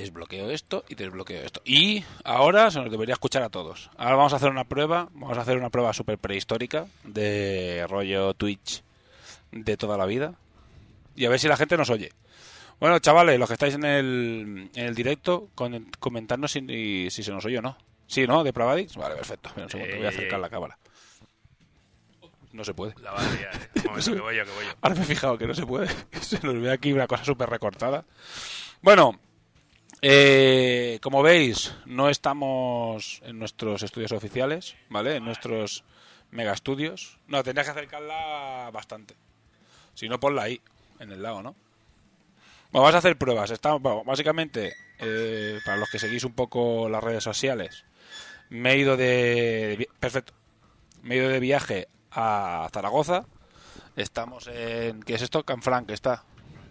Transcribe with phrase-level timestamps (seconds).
[0.00, 1.60] Desbloqueo esto y desbloqueo esto.
[1.64, 3.90] Y ahora se nos debería escuchar a todos.
[3.96, 8.34] Ahora vamos a hacer una prueba, vamos a hacer una prueba súper prehistórica de rollo
[8.34, 8.82] Twitch
[9.52, 10.34] de toda la vida.
[11.16, 12.12] Y a ver si la gente nos oye.
[12.78, 17.30] Bueno, chavales, los que estáis en el, en el directo, con, comentadnos si, si se
[17.30, 17.76] nos oye o no.
[18.06, 18.42] Sí, ¿no?
[18.42, 18.96] ¿De Pravadix?
[18.96, 19.50] Vale, perfecto.
[19.56, 20.78] Un segundo, voy a acercar la cámara.
[22.52, 22.94] No se puede.
[23.00, 23.68] La batería, eh.
[23.76, 24.72] Un momento, que voy yo, que voy yo.
[24.80, 25.88] Ahora me he fijado que no se puede.
[26.20, 28.04] Se nos ve aquí una cosa súper recortada.
[28.82, 29.20] Bueno,
[30.02, 35.16] eh, como veis, no estamos en nuestros estudios oficiales, ¿vale?
[35.16, 35.84] En nuestros
[36.30, 37.18] mega estudios.
[37.26, 39.14] No, tendrías que acercarla bastante.
[39.94, 40.60] Si no, ponla ahí,
[40.98, 41.54] en el lado, ¿no?
[42.72, 43.50] Bueno, vamos a hacer pruebas.
[43.50, 47.84] Estamos, bueno, básicamente, eh, para los que seguís un poco las redes sociales,
[48.48, 50.32] me he ido de, perfecto.
[51.02, 53.26] Me he ido de viaje a Zaragoza.
[53.96, 55.44] Estamos en ¿qué es esto?
[55.44, 56.22] Canfranc está.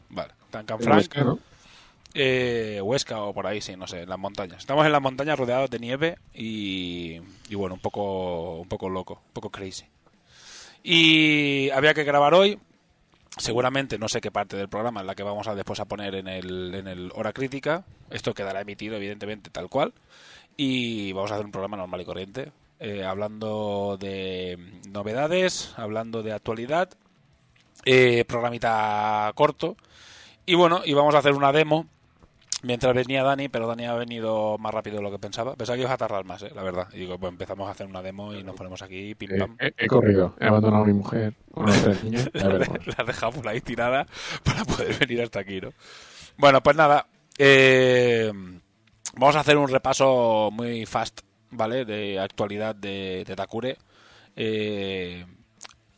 [0.09, 1.39] Vale, está en Canfranc.
[2.13, 4.59] Eh, Huesca o por ahí, sí, no sé, en las montañas.
[4.59, 9.21] Estamos en las montañas rodeados de nieve y, y bueno, un poco, un poco loco,
[9.27, 9.85] un poco crazy.
[10.83, 12.59] Y había que grabar hoy.
[13.37, 16.15] Seguramente no sé qué parte del programa es la que vamos a después a poner
[16.15, 17.85] en el, en el hora crítica.
[18.09, 19.93] Esto quedará emitido, evidentemente, tal cual.
[20.57, 22.51] Y vamos a hacer un programa normal y corriente.
[22.79, 24.57] eh, hablando de
[24.89, 26.89] novedades, hablando de actualidad.
[27.85, 29.77] eh, programita corto.
[30.45, 31.85] Y bueno, y vamos a hacer una demo
[32.63, 35.55] mientras venía Dani, pero Dani ha venido más rápido de lo que pensaba.
[35.55, 36.87] Pensaba que ibas a tardar más, eh, la verdad.
[36.93, 39.55] Y digo, pues empezamos a hacer una demo y nos ponemos aquí, pim Eh, pam.
[39.59, 42.29] he, he corrido, he abandonado a mi mujer con los tres niños.
[42.33, 44.05] La has dejado por ahí tirada
[44.43, 45.71] para poder venir hasta aquí, ¿no?
[46.37, 47.07] Bueno, pues nada.
[47.37, 48.31] eh,
[49.15, 51.21] vamos a hacer un repaso muy fast,
[51.51, 51.85] ¿vale?
[51.85, 53.77] De actualidad de, de Takure.
[54.35, 55.25] Eh,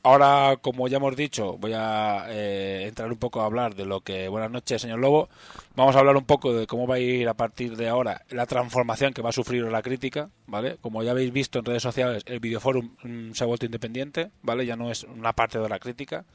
[0.03, 4.01] ahora, como ya hemos dicho, voy a eh, entrar un poco a hablar de lo
[4.01, 4.27] que...
[4.27, 5.29] Buenas noches, señor Lobo.
[5.75, 8.45] Vamos a hablar un poco de cómo va a ir a partir de ahora la
[8.45, 10.77] transformación que va a sufrir la crítica, ¿vale?
[10.81, 14.65] Como ya habéis visto en redes sociales, el Videoforum mm, se ha vuelto independiente, ¿vale?
[14.65, 16.25] Ya no es una parte de la crítica,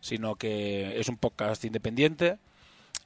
[0.00, 2.38] sino que es un podcast independiente.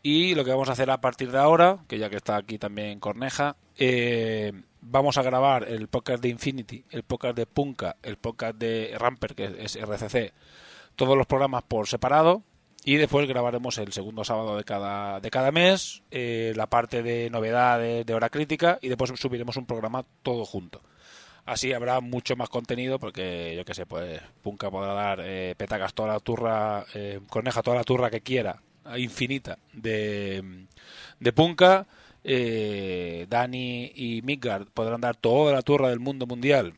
[0.02, 2.58] Y lo que vamos a hacer a partir de ahora, que ya que está aquí
[2.58, 4.52] también Corneja, eh,
[4.84, 9.34] vamos a grabar el podcast de Infinity, el podcast de Punka, el podcast de Ramper,
[9.34, 10.32] que es RCC,
[10.94, 12.42] todos los programas por separado.
[12.86, 17.30] Y después grabaremos el segundo sábado de cada, de cada mes, eh, la parte de
[17.30, 20.82] novedades, de hora crítica, y después subiremos un programa todo junto.
[21.46, 25.94] Así habrá mucho más contenido porque, yo qué sé, pues Punka podrá dar eh, petacas
[25.94, 28.60] toda la turra, eh, Corneja toda la turra que quiera,
[28.96, 30.66] infinita, de,
[31.20, 31.86] de Punka.
[32.24, 36.74] Eh, Dani y Midgard podrán dar toda la turra del mundo mundial.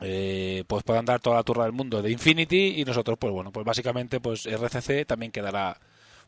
[0.00, 3.52] Eh, pues podrán dar toda la turra del mundo de Infinity y nosotros, pues bueno,
[3.52, 5.78] pues básicamente pues RCC también quedará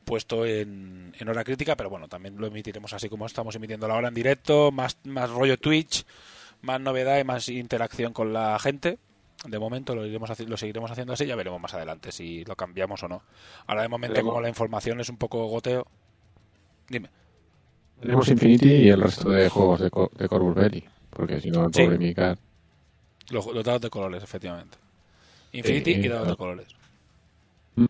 [0.05, 3.95] puesto en, en hora crítica, pero bueno, también lo emitiremos así como estamos emitiendo la
[3.95, 6.05] hora en directo, más, más rollo Twitch,
[6.61, 8.99] más novedad y más interacción con la gente.
[9.47, 13.03] De momento lo iremos lo seguiremos haciendo así, ya veremos más adelante si lo cambiamos
[13.03, 13.23] o no.
[13.67, 15.87] Ahora de momento, como la información es un poco goteo.
[16.89, 17.09] Dime.
[18.03, 20.85] Tenemos Infinity y el resto de juegos de, Co- de Belli.
[21.11, 21.83] Porque si no, el Sí.
[21.85, 22.37] pobre Mika.
[23.31, 24.77] Los, los dados de colores, efectivamente.
[25.53, 26.67] Infinity Sí, y dados de colores.
[27.77, 27.85] Mm.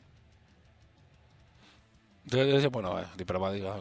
[2.24, 2.98] Entonces, bueno,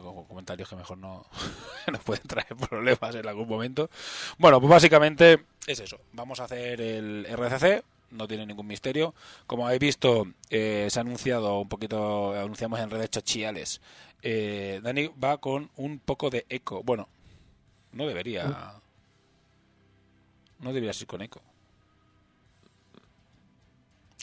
[0.01, 1.25] como comentarios que mejor no
[1.91, 3.89] nos pueden traer problemas en algún momento.
[4.37, 5.99] Bueno, pues básicamente es eso.
[6.13, 9.13] Vamos a hacer el RCC, no tiene ningún misterio.
[9.47, 13.81] Como habéis visto, eh, se ha anunciado un poquito, anunciamos en redes sociales.
[14.21, 16.83] Eh, Dani va con un poco de eco.
[16.83, 17.07] Bueno,
[17.93, 18.81] no debería.
[20.59, 21.41] No debería ir con eco.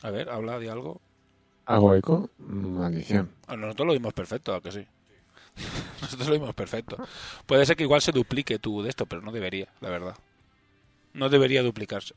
[0.03, 1.01] A ver, habla de algo.
[1.67, 2.31] ¿Hago eco?
[2.39, 3.31] Maldición.
[3.47, 4.87] Ah, Nosotros lo vimos perfecto, ¿a que sí?
[6.01, 6.97] Nosotros lo vimos perfecto.
[7.47, 10.17] Puede ser que igual se duplique tú de esto, pero no debería, la verdad.
[11.13, 12.15] No debería duplicarse.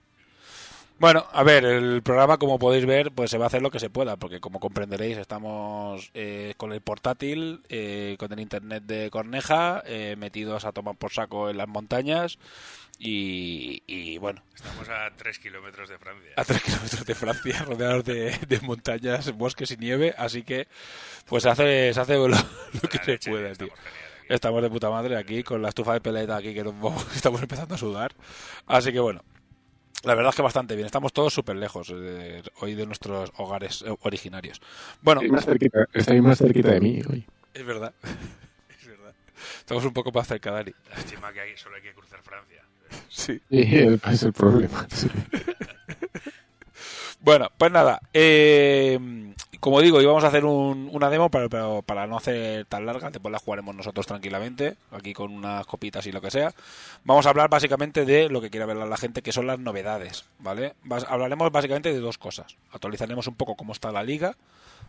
[1.01, 3.79] Bueno, a ver, el programa, como podéis ver, pues se va a hacer lo que
[3.79, 9.09] se pueda, porque como comprenderéis, estamos eh, con el portátil, eh, con el internet de
[9.09, 12.37] Corneja, eh, metidos a tomar por saco en las montañas
[12.99, 16.33] y, y, bueno, Estamos a 3 kilómetros de Francia.
[16.35, 20.67] a tres kilómetros de Francia, rodeados de, de montañas, bosques y nieve, así que
[21.25, 23.73] pues se hace, se hace lo, lo que se puede, tío.
[24.29, 26.75] estamos de puta madre aquí con la estufa de peleta aquí que nos
[27.15, 28.13] estamos empezando a sudar.
[28.67, 29.23] Así que bueno,
[30.03, 30.85] la verdad es que bastante bien.
[30.85, 34.61] Estamos todos súper lejos eh, hoy de nuestros hogares eh, originarios.
[35.01, 37.25] Bueno, Estáis más cerquita, estáis más cerquita de mí hoy.
[37.53, 37.93] es verdad.
[38.81, 39.13] Es verdad.
[39.59, 40.71] Estamos un poco más cerca, Dani.
[40.89, 42.63] Lástima que hay- solo hay que cruzar Francia.
[43.09, 43.39] Sí.
[43.49, 44.87] Sí, es el problema.
[44.91, 45.07] sí.
[47.23, 48.01] Bueno, pues nada.
[48.13, 48.97] eh,
[49.61, 53.09] como digo, íbamos a hacer un- una demo, pero, pero para no hacer tan larga,
[53.11, 56.53] después la jugaremos nosotros tranquilamente, aquí con unas copitas y lo que sea.
[57.05, 60.25] Vamos a hablar básicamente de lo que quiere ver la gente, que son las novedades,
[60.39, 60.73] ¿vale?
[60.83, 62.57] Vas- hablaremos básicamente de dos cosas.
[62.73, 64.35] Actualizaremos un poco cómo está la liga,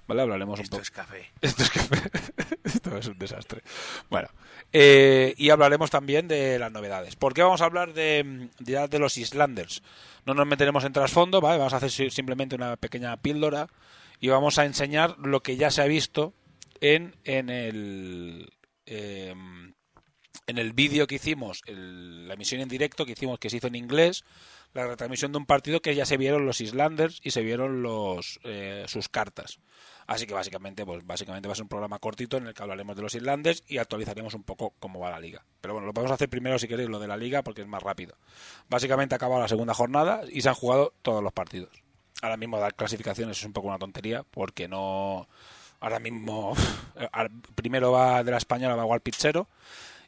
[0.08, 0.22] ¿vale?
[0.22, 0.82] Hablaremos un Esto poco...
[0.82, 1.30] es café.
[1.40, 2.10] Esto es café.
[2.64, 3.62] Esto es un desastre.
[4.10, 4.28] Bueno,
[4.72, 7.14] eh, y hablaremos también de las novedades.
[7.16, 9.82] ¿Por qué vamos a hablar de, ya de los Islanders?
[10.24, 11.58] No nos meteremos en trasfondo, ¿vale?
[11.58, 13.68] Vamos a hacer si- simplemente una pequeña píldora
[14.22, 16.32] y vamos a enseñar lo que ya se ha visto
[16.80, 18.50] en, en el...
[18.86, 19.34] eh,
[20.46, 23.76] en el vídeo que hicimos, la emisión en directo que hicimos, que se hizo en
[23.76, 24.24] inglés,
[24.74, 28.40] la retransmisión de un partido que ya se vieron los Islanders y se vieron los
[28.42, 29.60] eh, sus cartas.
[30.06, 32.96] Así que básicamente, pues básicamente va a ser un programa cortito en el que hablaremos
[32.96, 35.44] de los Islanders y actualizaremos un poco cómo va la liga.
[35.60, 37.82] Pero bueno, lo podemos hacer primero si queréis lo de la liga porque es más
[37.82, 38.16] rápido.
[38.68, 41.82] Básicamente ha acabado la segunda jornada y se han jugado todos los partidos.
[42.22, 45.28] Ahora mismo dar clasificaciones es un poco una tontería porque no
[45.80, 46.54] ahora mismo
[47.56, 49.48] primero va de la española va igual Pizzero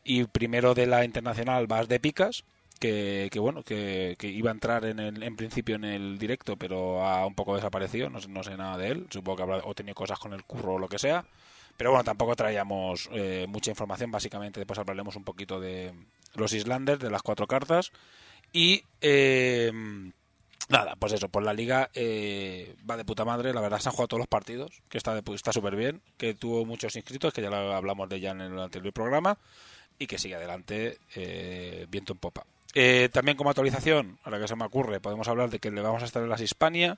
[0.05, 2.45] y primero de la internacional vas de Picas
[2.81, 7.05] que, que bueno que, iba a entrar en, el, en principio en el directo pero
[7.05, 9.75] ha un poco desaparecido no, sé- no sé nada de él supongo que habrá o
[9.75, 11.25] tenido cosas con el curro o lo que sea
[11.77, 15.93] pero bueno tampoco traíamos eh, mucha información básicamente después hablaremos un poquito de
[16.37, 17.93] los Islanders de las cuatro cartas
[18.53, 19.73] y eh,
[20.69, 23.93] Nada, pues eso, pues la liga eh, va de puta madre, la verdad se han
[23.93, 27.51] jugado todos los partidos, que está está súper bien, que tuvo muchos inscritos, que ya
[27.51, 29.37] lo hablamos de ya en el anterior programa,
[29.99, 32.47] y que sigue adelante eh, viento en popa.
[32.75, 36.03] Eh, también como actualización, ahora que se me ocurre, podemos hablar de que le vamos
[36.03, 36.97] a estar en las Hispania,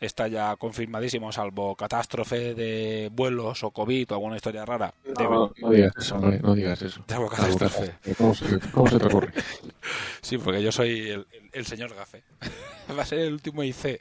[0.00, 4.94] está ya confirmadísimo, salvo catástrofe de vuelos o COVID o alguna historia rara.
[5.04, 7.04] de- No, no digas eso, no digas eso.
[7.06, 7.94] Salvo catástrofe.
[8.16, 9.32] ¿Cómo se, cómo se te ocurre?
[10.22, 12.22] Sí, porque yo soy el, el- el señor Gafe.
[12.96, 14.00] Va a ser el último IC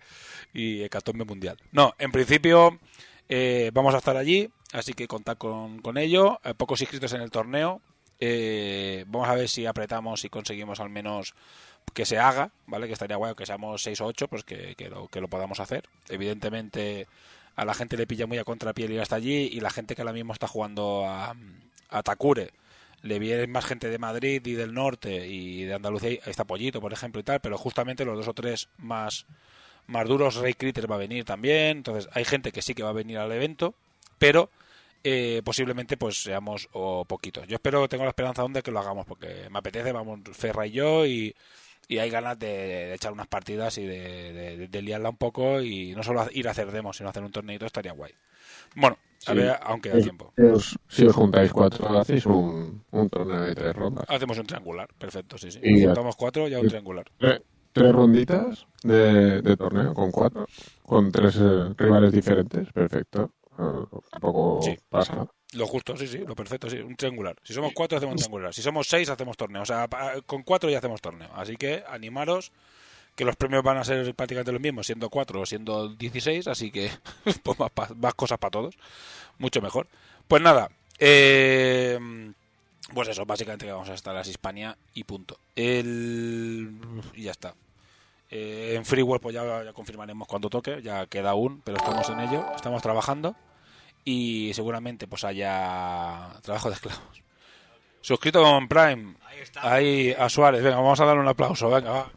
[0.54, 1.58] y hecatombe mundial.
[1.72, 2.80] No, en principio
[3.28, 6.40] eh, vamos a estar allí, así que contad con, con ello.
[6.44, 7.82] Eh, pocos inscritos en el torneo.
[8.20, 11.34] Eh, vamos a ver si apretamos y conseguimos al menos
[11.94, 12.88] que se haga, ¿vale?
[12.88, 15.60] Que estaría guay que seamos 6 o 8, pues que, que lo, que lo podamos
[15.60, 15.90] hacer.
[16.10, 17.08] Evidentemente
[17.56, 20.02] a la gente le pilla muy a contrapiel ir hasta allí y la gente que
[20.02, 21.36] ahora mismo está jugando a,
[21.90, 22.52] a Takure
[23.02, 26.82] le viene más gente de Madrid y del norte y de Andalucía, ahí está Pollito,
[26.82, 29.26] por ejemplo, y tal, pero justamente los dos o tres más,
[29.88, 32.90] más duros, Ray Critter va a venir también, entonces hay gente que sí que va
[32.90, 33.74] a venir al evento,
[34.18, 34.50] pero
[35.04, 37.48] eh, posiblemente pues seamos o poquitos.
[37.48, 40.68] Yo espero, tengo la esperanza aún de que lo hagamos, porque me apetece, vamos, Ferra
[40.68, 41.36] y yo, y,
[41.90, 45.60] y hay ganas de, de echar unas partidas y de, de- de liarla un poco,
[45.62, 48.14] y no solo ir a hacer demos, sino hacer un torneito, estaría guay.
[48.76, 50.34] Bueno, a ver, aunque da tiempo.
[50.38, 54.06] os- si os juntáis cuatro, hacéis un, un torneo de tres rondas.
[54.08, 55.60] Hacemos un triangular, perfecto, sí, sí.
[55.64, 55.84] Y.
[55.86, 57.06] Juntamos cuatro, ya un triangular.
[57.18, 57.42] Tres,
[57.74, 60.46] tres ronditas de, torneo con cuatro,
[60.84, 63.34] con tres eh, rivales diferentes, perfecto.
[63.58, 64.78] Eh, tampoco Sí.
[64.90, 65.32] pasa nada.
[65.54, 67.36] Lo justo, sí, sí, lo perfecto, sí, un triangular.
[67.44, 68.54] Si somos cuatro, hacemos un triangular.
[68.54, 69.64] Si somos seis, hacemos torneo.
[69.64, 69.88] O sea,
[70.26, 71.30] con cuatro ya hacemos torneo.
[71.34, 72.52] Así que animaros,
[73.16, 76.72] que los premios van a ser prácticamente los mismos, siendo 4 o siendo 16, así
[76.72, 76.92] que
[77.44, 78.76] pues más, más cosas para todos,
[79.40, 79.88] mucho mejor.
[80.28, 82.00] Pues nada, eh,
[82.94, 85.40] pues eso, básicamente que vamos a estar las Hispania y punto.
[85.56, 86.72] El,
[87.14, 87.56] y ya está.
[88.30, 92.20] Eh, en Freeware pues ya, ya confirmaremos cuando toque, ya queda aún, pero estamos en
[92.20, 93.36] ello, estamos trabajando
[94.10, 97.24] y seguramente pues haya trabajo de esclavos.
[98.02, 99.74] Suscrito con Prime, Ahí está.
[99.74, 102.12] ahí a Suárez, venga, vamos a darle un aplauso, venga, va.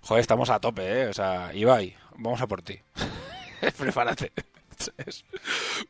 [0.00, 1.06] Joder, estamos a tope, ¿eh?
[1.08, 2.80] O sea, Ibai, vamos a por ti.
[3.78, 4.32] Prepárate.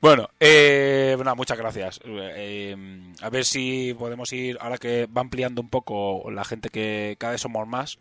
[0.00, 2.00] Bueno, eh, bueno, muchas gracias.
[2.04, 2.76] Eh,
[3.20, 7.32] a ver si podemos ir, ahora que va ampliando un poco la gente que cada
[7.32, 8.00] vez somos más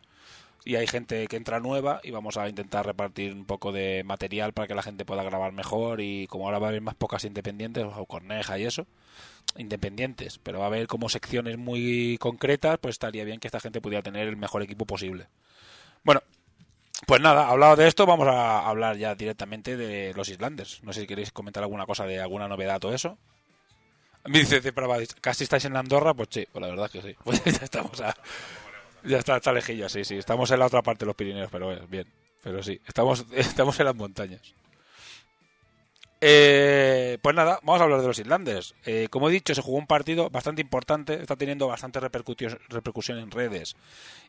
[0.65, 4.53] y hay gente que entra nueva y vamos a intentar repartir un poco de material
[4.53, 7.23] para que la gente pueda grabar mejor y como ahora va a haber más pocas
[7.23, 8.85] independientes o Corneja y eso,
[9.57, 13.81] independientes, pero va a haber como secciones muy concretas, pues estaría bien que esta gente
[13.81, 15.27] pudiera tener el mejor equipo posible.
[16.03, 16.21] Bueno,
[17.07, 20.83] pues nada, hablado de esto, vamos a hablar ya directamente de los Islanders.
[20.83, 23.17] No sé si queréis comentar alguna cosa de alguna novedad o eso.
[24.25, 24.61] Me dice,
[25.21, 27.15] casi estáis en Andorra, pues sí, pues la verdad es que sí.
[27.23, 28.15] Pues ya estamos a...
[29.03, 30.17] Ya está, está lejillo, sí, sí.
[30.17, 32.07] Estamos en la otra parte de los Pirineos, pero bien.
[32.43, 34.53] Pero sí, estamos, estamos en las montañas.
[36.21, 38.75] Eh, pues nada, vamos a hablar de los Islanders.
[38.85, 43.19] Eh, como he dicho, se jugó un partido bastante importante, está teniendo bastante repercusión, repercusión
[43.19, 43.75] en redes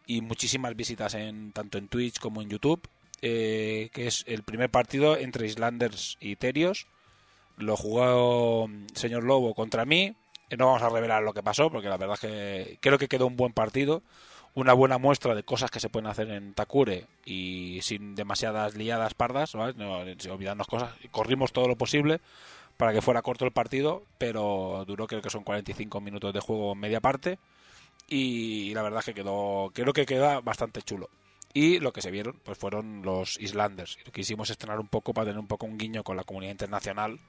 [0.06, 2.88] y muchísimas visitas en tanto en Twitch como en YouTube,
[3.22, 6.86] eh, que es el primer partido entre Islanders y Terios.
[7.56, 10.14] Lo jugó mm, señor Lobo contra mí.
[10.48, 13.08] Eh, No vamos a revelar lo que pasó, porque la verdad es que creo que
[13.08, 14.02] quedó un buen partido.
[14.54, 19.14] Una buena muestra de cosas que se pueden hacer en Takure y sin demasiadas liadas
[19.14, 19.75] pardas, ¿vale?
[20.28, 20.92] olvidarnos cosas.
[21.12, 22.21] Corrimos todo lo posible
[22.76, 26.75] para que fuera corto el partido, pero duró creo que son 45 minutos de juego
[26.75, 27.38] media parte
[28.11, 31.09] y la verdad es que quedó creo que queda bastante chulo
[31.54, 35.38] y lo que se vieron pues fueron los Islanders quisimos estrenar un poco para tener
[35.38, 37.21] un poco un guiño con la comunidad internacional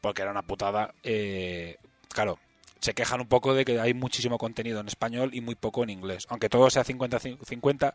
[0.00, 1.76] porque era una putada eh,
[2.08, 2.38] claro
[2.86, 5.90] se quejan un poco de que hay muchísimo contenido en español y muy poco en
[5.90, 7.94] inglés aunque todo sea 50-50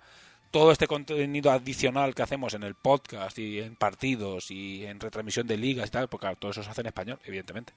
[0.52, 5.48] todo este contenido adicional que hacemos en el podcast y en partidos y en retransmisión
[5.48, 7.74] de ligas y tal, porque claro, todo eso se hace en español, evidentemente.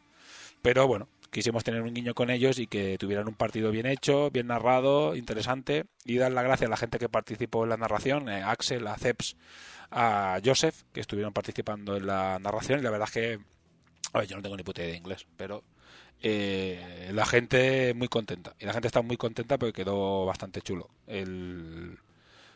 [0.61, 4.31] Pero bueno, quisimos tener un guiño con ellos y que tuvieran un partido bien hecho,
[4.31, 8.29] bien narrado, interesante, y dar las gracias a la gente que participó en la narración,
[8.29, 9.37] eh, Axel, a Ceps,
[9.93, 13.39] a Joseph, que estuvieron participando en la narración, y la verdad es que,
[14.27, 15.63] yo no tengo ni puta idea de inglés, pero
[16.23, 20.91] eh, la gente muy contenta, y la gente está muy contenta porque quedó bastante chulo.
[21.07, 21.99] El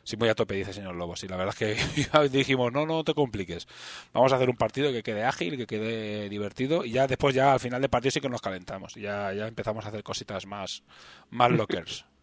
[0.09, 1.23] Sí, muy a tope, dice el señor Lobos.
[1.23, 3.68] Y la verdad es que dijimos, no, no te compliques.
[4.14, 6.83] Vamos a hacer un partido que quede ágil, que quede divertido.
[6.83, 8.95] Y ya después, ya al final del partido sí que nos calentamos.
[8.95, 10.83] Ya, ya empezamos a hacer cositas más,
[11.28, 12.07] más lockers.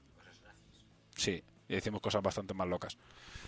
[1.15, 2.97] Sí, y decimos cosas bastante más locas.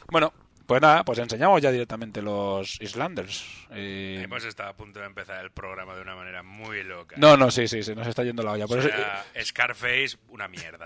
[0.10, 0.32] Bueno,
[0.68, 3.44] pues nada, pues enseñamos ya directamente los Islanders.
[3.72, 7.16] Eh, Hemos estado a punto de empezar el programa de una manera muy loca.
[7.18, 8.68] No, no, sí, sí, se nos está yendo la olla.
[8.68, 10.86] Por O eso, sea, Scarface, una mierda.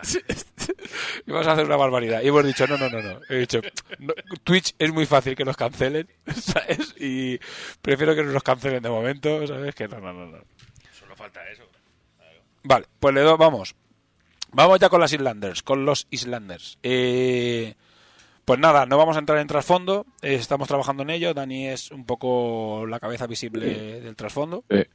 [1.27, 2.21] Íbamos a hacer una barbaridad.
[2.21, 3.19] Y hemos dicho, no, no, no, no.
[3.27, 3.59] He dicho,
[3.99, 6.95] no, Twitch es muy fácil que nos cancelen, ¿sabes?
[6.99, 7.39] Y
[7.81, 9.73] prefiero que no nos cancelen de momento, ¿sabes?
[9.73, 10.25] Que no, no, no.
[10.27, 10.43] no.
[10.97, 11.63] Solo falta eso.
[12.63, 13.75] Vale, pues le doy, vamos.
[14.51, 16.77] Vamos ya con las Islanders, con los Islanders.
[16.83, 17.73] Eh,
[18.51, 20.05] pues nada, no vamos a entrar en trasfondo.
[20.21, 21.33] eh, estamos trabajando en ello.
[21.33, 24.65] Dani es un poco la cabeza visible del trasfondo.
[24.67, 24.89] Eh,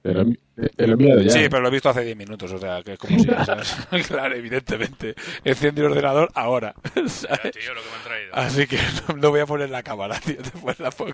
[0.00, 1.30] te, lo, te lo he enviado ya.
[1.32, 3.74] Sí, pero lo he visto hace 10 minutos, o sea, que es como si, ¿sabes?
[4.06, 5.16] claro, evidentemente.
[5.42, 7.50] Enciende el ordenador ahora, Ya, ¿sabes?
[7.52, 8.34] tío, lo que me han traído.
[8.34, 8.78] Así que
[9.08, 11.12] no, no voy a poner la cámara, tío, después la pongo.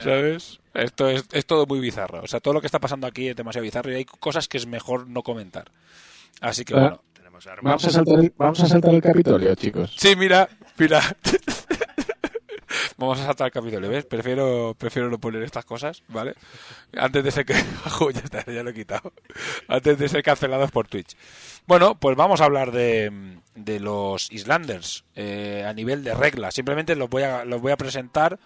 [0.00, 0.58] ¿Sabes?
[0.74, 2.20] Esto es, es todo muy bizarro.
[2.20, 4.56] O sea, todo lo que está pasando aquí es demasiado bizarro y hay cosas que
[4.58, 5.70] es mejor no comentar.
[6.40, 6.80] Así que Ah.
[6.80, 7.02] bueno.
[7.62, 9.94] Vamos a saltar el, vamos a saltar el Capitolio, chicos.
[9.96, 11.00] Sí, mira, mira.
[12.96, 14.04] Vamos a saltar el capítulo, ¿ves?
[14.04, 16.34] Prefiero, prefiero no poner estas cosas, ¿vale?
[16.96, 17.54] Antes de ser que...
[18.14, 19.12] Ya está, ya lo he quitado.
[19.68, 21.16] Antes de ser cancelados por Twitch.
[21.66, 26.54] Bueno, pues vamos a hablar de, de los Islanders eh, a nivel de reglas.
[26.54, 28.38] Simplemente los voy a, los voy a presentar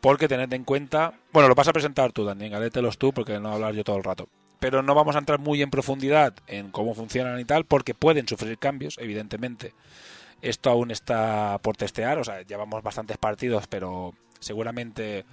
[0.00, 1.12] porque tened en cuenta...
[1.32, 3.84] Bueno, lo vas a presentar tú, Dani, galételos tú porque no voy a hablar yo
[3.84, 4.28] todo el rato.
[4.60, 8.28] Pero no vamos a entrar muy en profundidad en cómo funcionan y tal, porque pueden
[8.28, 9.72] sufrir cambios, evidentemente.
[10.42, 15.24] Esto aún está por testear, o sea, llevamos bastantes partidos, pero seguramente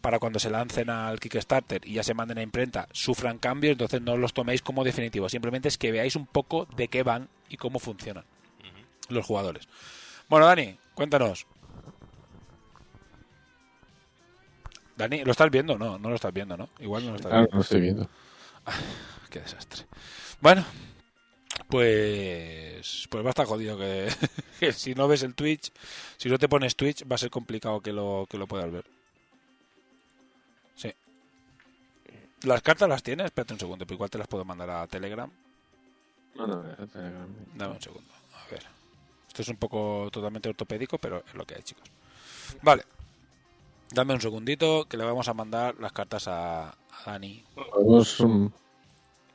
[0.00, 4.02] para cuando se lancen al Kickstarter y ya se manden a imprenta sufran cambios, entonces
[4.02, 5.32] no los toméis como definitivos.
[5.32, 8.24] Simplemente es que veáis un poco de qué van y cómo funcionan
[9.08, 9.66] los jugadores.
[10.28, 11.46] Bueno, Dani, cuéntanos.
[14.96, 15.76] Dani, ¿lo estás viendo?
[15.76, 16.68] No, no lo estás viendo, ¿no?
[16.78, 17.54] Igual no lo estás Ah, viendo.
[17.56, 18.08] no estoy viendo.
[19.30, 19.84] Qué desastre.
[20.40, 20.64] Bueno,
[21.68, 24.08] pues pues va a estar jodido que,
[24.60, 25.72] que si no ves el Twitch,
[26.16, 28.84] si no te pones Twitch va a ser complicado que lo que lo puedas ver.
[30.76, 30.92] Sí.
[32.42, 35.30] Las cartas las tienes, espérate un segundo, pero igual te las puedo mandar a Telegram.
[36.34, 37.28] No, no, eh, Telegram.
[37.54, 38.12] Dame un segundo.
[38.34, 38.64] A ver.
[39.28, 41.84] Esto es un poco totalmente ortopédico, pero es lo que hay, chicos.
[42.62, 42.84] Vale.
[43.92, 46.74] Dame un segundito que le vamos a mandar las cartas a, a
[47.06, 47.44] Dani.
[47.54, 48.50] Podemos um,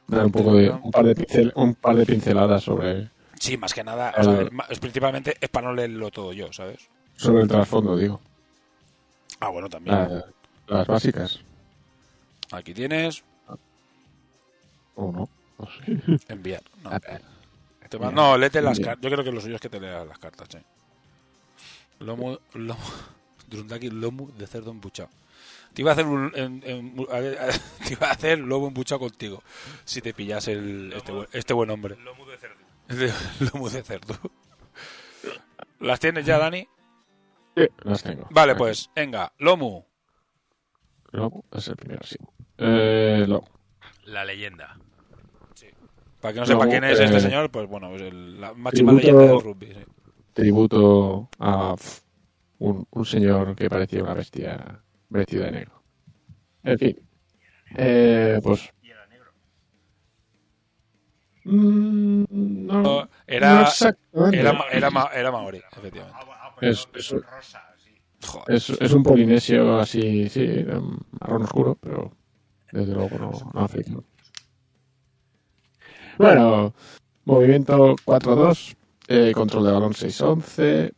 [0.07, 3.73] dar un poco de un par de, pincel- un par de pinceladas sobre, Sí, más
[3.73, 4.49] que nada, o sea, Eh.
[4.51, 6.89] ma- es principalmente es para no leerlo todo yo, ¿sabes?
[7.15, 8.19] sobre el trasfondo, digo.
[9.39, 9.95] Ah, bueno, también.
[9.95, 10.25] La-
[10.67, 11.39] las básicas.
[12.51, 13.23] Aquí tienes
[14.95, 15.29] O no.
[15.57, 15.67] No
[16.17, 16.19] sé.
[16.33, 16.61] enviar.
[16.83, 16.89] No.
[17.89, 19.01] Te va- no léete las cartas.
[19.01, 20.57] Yo creo que lo suyo es que te leas las cartas, sí.
[21.99, 22.79] Lomo, lomo,
[23.49, 25.09] Drundaki, lomo de cerdo embuchado.
[25.73, 27.37] Te iba a hacer un, en- en- a ver,
[27.87, 29.43] te iba a hacer lobo embuchado contigo
[29.85, 31.95] si te pillas el, este, buen- este buen hombre.
[32.03, 32.55] Lomo de cerdo.
[33.53, 34.15] Lomo de cerdo.
[35.79, 36.67] ¿Las tienes ya, Dani?
[37.55, 38.27] Sí, las tengo.
[38.31, 38.57] Vale, Aquí.
[38.59, 39.83] pues, venga, Lomu.
[41.11, 42.17] Lobo es el primero, sí.
[42.57, 43.47] Eh, Lobo.
[44.05, 44.77] La leyenda.
[46.21, 48.53] Para que no sepa Lomu, quién es este eh, señor, pues bueno, es el- la
[48.53, 49.67] máxima tributo- leyenda del rugby.
[49.67, 49.79] sí.
[50.33, 51.75] tributo a
[52.59, 55.83] un, un señor que parecía una bestia vestida de negro.
[56.63, 56.95] En fin.
[57.75, 58.69] Eh, pues.
[61.45, 62.23] Mm,
[62.67, 64.39] no, No, no Era, exactamente.
[64.39, 66.19] era, era, ma- era maori, efectivamente.
[66.61, 67.15] Es, es,
[68.27, 68.55] Joder.
[68.55, 70.81] es, es un polinesio así, sí, de
[71.21, 72.11] marrón oscuro, pero
[72.71, 74.03] desde luego no, no africano.
[76.17, 76.73] Bueno,
[77.23, 78.75] movimiento 4-2,
[79.07, 80.91] eh, control de balón 6-11.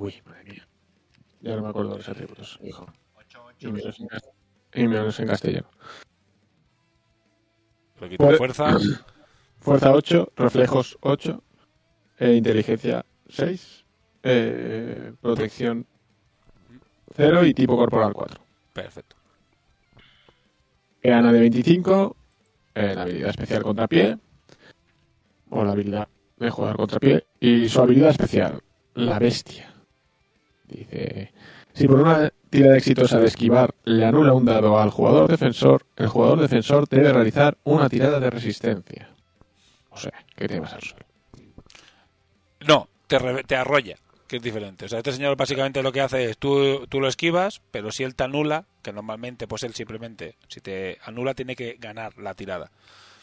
[0.00, 0.68] Uy, madre mía.
[1.42, 2.86] Ya no me acuerdo de los atributos, hijo.
[3.58, 4.28] Y menos en, cas-
[4.74, 5.68] y menos en castellano.
[8.00, 8.76] Le quito fuerza.
[9.60, 11.42] Fuerza 8, reflejos 8,
[12.18, 13.84] eh, inteligencia 6,
[14.22, 15.86] eh, protección
[17.14, 18.40] 0 y tipo corporal 4.
[18.72, 19.16] Perfecto.
[21.02, 22.16] Gana de 25,
[22.74, 24.16] eh, la habilidad especial contrapié,
[25.50, 26.08] o la habilidad
[26.38, 28.62] de jugar contrapié, y su habilidad especial,
[28.94, 29.74] la bestia.
[30.70, 31.32] Dice,
[31.72, 36.08] si por una tirada exitosa de esquivar le anula un dado al jugador defensor, el
[36.08, 39.10] jugador defensor debe realizar una tirada de resistencia.
[39.90, 40.76] O sea, que te vas.
[42.66, 43.96] No, te, re- te arrolla,
[44.28, 44.84] que es diferente.
[44.84, 48.04] O sea, este señor básicamente lo que hace es tú, tú lo esquivas, pero si
[48.04, 52.34] él te anula, que normalmente pues él simplemente, si te anula tiene que ganar la
[52.34, 52.70] tirada.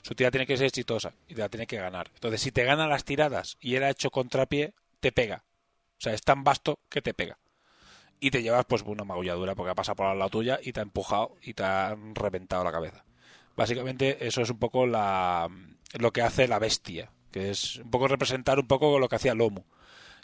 [0.01, 2.09] Su tirada tiene que ser exitosa y te la tiene que ganar.
[2.13, 5.43] Entonces, si te gana las tiradas y él ha hecho contrapié, te pega.
[5.97, 7.37] O sea, es tan vasto que te pega.
[8.19, 10.83] Y te llevas pues una magulladura porque ha pasado por lado tuya y te ha
[10.83, 13.03] empujado y te ha reventado la cabeza.
[13.55, 15.49] Básicamente eso es un poco la,
[15.99, 19.33] lo que hace la bestia, que es un poco representar un poco lo que hacía
[19.33, 19.63] Lomu,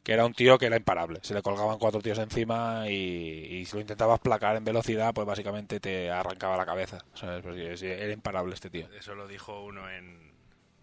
[0.03, 1.19] que era un tío que era imparable.
[1.23, 5.79] Se le colgaban cuatro tíos encima y, si lo intentabas placar en velocidad, pues básicamente
[5.79, 6.99] te arrancaba la cabeza.
[7.13, 7.43] ¿sabes?
[7.81, 8.87] Era imparable este tío.
[8.93, 10.33] Eso lo dijo uno en.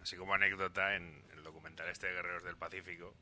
[0.02, 3.14] Así como anécdota en el documental este de Guerreros del Pacífico.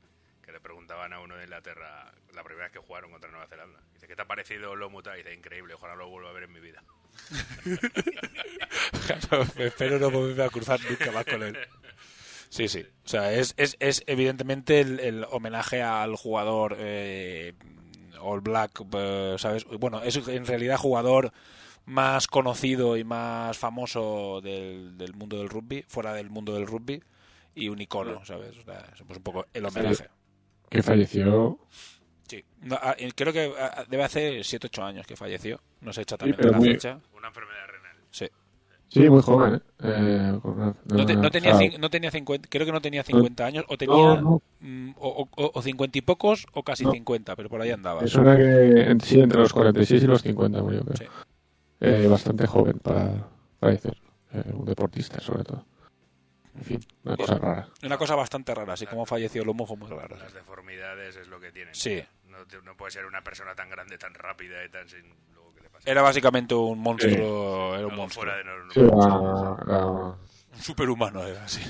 [0.49, 3.81] Que le preguntaban a uno de Inglaterra la primera vez que jugaron contra Nueva Zelanda.
[3.93, 5.13] Dice, ¿qué te ha parecido Lomuta?
[5.13, 6.83] Dice, increíble, ojalá lo vuelva a ver en mi vida.
[9.59, 11.59] Espero no volverme a cruzar nunca más con él.
[12.49, 12.81] Sí, sí.
[13.05, 17.53] O sea, es, es, es evidentemente el, el homenaje al jugador eh,
[18.19, 19.67] All Black, eh, ¿sabes?
[19.67, 21.31] Bueno, es en realidad jugador
[21.85, 27.03] más conocido y más famoso del, del mundo del rugby, fuera del mundo del rugby,
[27.55, 28.57] y un icono, ¿sabes?
[28.57, 30.09] O sea, es pues un poco el homenaje.
[30.71, 31.59] Que falleció.
[32.29, 32.45] Sí.
[32.63, 35.61] No, ah, eh, creo que ah, debe hacer 7-8 años que falleció.
[35.81, 36.99] No sé exactamente pero la muy- fecha.
[37.17, 37.97] Una enfermedad renal.
[38.11, 38.27] Sí.
[38.91, 39.61] Sí, muy joven, ¿eh?
[39.83, 42.65] Eh, con una- No, te- no una- tenía, o sea, cin- no tenía 50, creo
[42.65, 46.01] que no tenía 50 años, o tenía no, no, mm, o, o- o 50 y
[46.01, 46.93] pocos, o casi No.
[46.93, 48.01] 50, pero por ahí andaba.
[48.01, 50.97] me suena que en- sí, entre los 46 y los 50 murió, creo.
[50.97, 51.05] Sí.
[51.81, 53.29] Eh, bastante joven para
[53.61, 53.95] fallecer.
[54.33, 55.65] Eh, un deportista, sobre todo.
[56.59, 57.69] En fin, una cosa rara.
[57.85, 60.17] Una cosa bastante rara, así como falleció Lomo fue muy rara.
[60.17, 61.75] Las deformidades es lo que tienen.
[61.75, 62.03] Sí.
[62.29, 65.03] No, no puede ser una persona tan grande, tan rápida y tan sin
[65.35, 65.91] luego que le pasa.
[65.91, 68.25] Era básicamente un monstruo, era un monstruo.
[68.25, 68.73] fuera de normal.
[68.75, 68.81] Sí,
[69.67, 71.61] la- la- Un superhumano era así.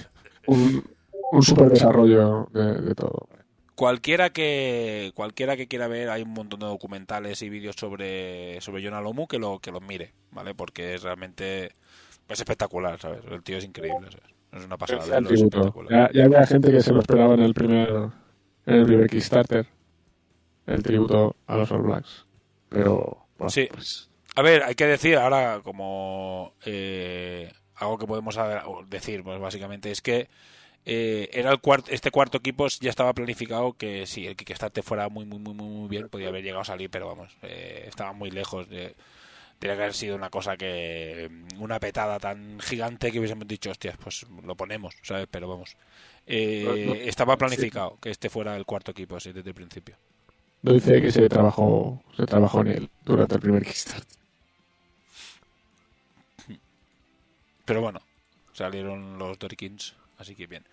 [0.47, 0.85] un,
[1.33, 3.29] un super desarrollo de, de todo.
[3.75, 8.83] Cualquiera que cualquiera que quiera ver, hay un montón de documentales y vídeos sobre sobre
[8.83, 10.55] Jonah Lomu que lo que los mire, ¿vale?
[10.55, 11.67] Porque es realmente
[12.29, 13.21] es espectacular, ¿sabes?
[13.31, 14.35] El tío es increíble, ¿sabes?
[14.53, 15.91] Es una pasada verlo, es espectacular.
[16.13, 17.89] Ya, ya había gente que se lo esperaba en el primer
[18.67, 19.67] en el primer Kickstarter.
[20.67, 22.27] El tributo a los All Blacks.
[22.69, 23.27] Pero.
[23.39, 23.69] bueno, Sí.
[23.73, 28.39] pues, A ver, hay que decir ahora como eh, algo que podemos
[28.89, 30.29] decir, pues básicamente es que
[30.85, 35.09] eh, era el cuarto, este cuarto equipo ya estaba planificado que si el Kickstarter fuera
[35.09, 38.31] muy, muy, muy, muy bien, podía haber llegado a salir, pero vamos, eh, estaba muy
[38.31, 38.95] lejos de...
[39.59, 41.29] Tenía que haber sido una cosa que.
[41.59, 45.27] Una petada tan gigante que hubiésemos dicho, hostias, pues lo ponemos, ¿sabes?
[45.31, 45.77] Pero vamos.
[46.27, 49.97] Eh, No, no, estaba planificado que este fuera el cuarto equipo, así desde el principio.
[50.63, 54.07] No dice que se trabajó, se trabajó en él durante el primer Kickstarter.
[57.65, 58.01] Pero bueno,
[58.53, 60.65] salieron los Dorikins, así que bien.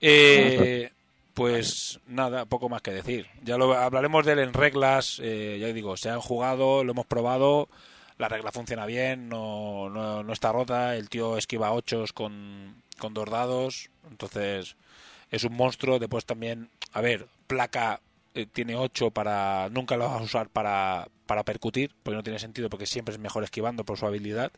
[0.00, 0.90] Eh,
[1.34, 3.26] pues nada, poco más que decir.
[3.44, 5.20] Ya lo hablaremos de él en reglas.
[5.22, 7.68] eh, ya digo, se han jugado, lo hemos probado.
[8.18, 10.96] La regla funciona bien, no, no, está rota.
[10.96, 13.90] El tío esquiva ochos con, con dos dados.
[14.10, 14.76] Entonces
[15.30, 15.98] es un monstruo.
[15.98, 18.00] Después también, a ver, placa
[18.34, 19.68] eh, tiene ocho para.
[19.70, 23.20] Nunca lo vas a usar para, para percutir, porque no tiene sentido, porque siempre es
[23.20, 24.52] mejor esquivando por su habilidad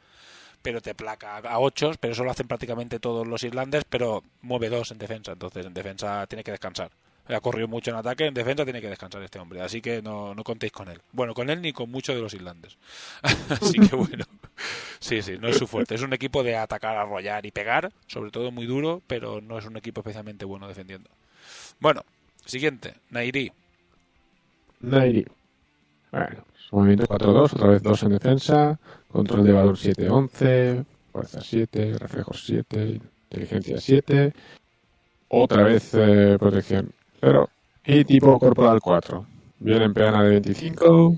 [0.62, 4.68] pero te placa a 8, pero eso lo hacen prácticamente todos los irlandes, pero mueve
[4.68, 6.90] 2 en defensa, entonces en defensa tiene que descansar.
[7.34, 10.34] Ha corrido mucho en ataque, en defensa tiene que descansar este hombre, así que no,
[10.34, 11.00] no contéis con él.
[11.12, 12.76] Bueno, con él ni con muchos de los irlandes.
[13.22, 14.24] así que bueno,
[14.98, 15.94] sí, sí, no es su fuerte.
[15.94, 19.66] Es un equipo de atacar, arrollar y pegar, sobre todo muy duro, pero no es
[19.66, 21.10] un equipo especialmente bueno defendiendo.
[21.78, 22.04] Bueno,
[22.44, 23.52] siguiente, Nairi.
[24.80, 25.26] Nairi.
[26.10, 31.98] Bueno, su movimiento 4-2, otra vez 2 en defensa, control de valor 7-11, fuerza 7,
[31.98, 34.32] reflejos 7, inteligencia 7,
[35.28, 37.48] otra vez eh, protección 0
[37.84, 39.26] y tipo corporal 4.
[39.60, 41.16] Viene en peana de 25,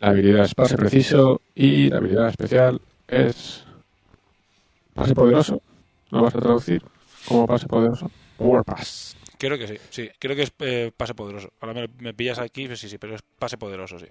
[0.00, 3.64] la habilidad es pase preciso y la habilidad especial es
[4.94, 5.62] pase poderoso.
[6.10, 6.82] ¿Lo vas a traducir
[7.26, 8.10] como pase poderoso?
[8.36, 9.16] Power Pass.
[9.38, 11.52] Creo que sí, sí, creo que es eh, pase poderoso.
[11.60, 14.06] Ahora me, me pillas aquí, pues sí, sí, pero es pase poderoso, sí.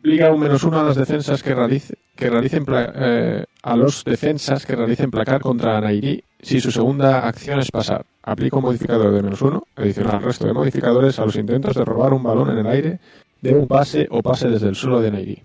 [0.00, 4.64] Aplica un menos uno a las defensas que, realice, que realicen eh, a los defensas
[4.64, 8.06] que realicen placar contra Nairi si su segunda acción es pasar.
[8.22, 11.84] Aplica un modificador de menos uno, adicional al resto de modificadores a los intentos de
[11.84, 13.00] robar un balón en el aire
[13.40, 15.42] de un pase o pase desde el suelo de Nairi.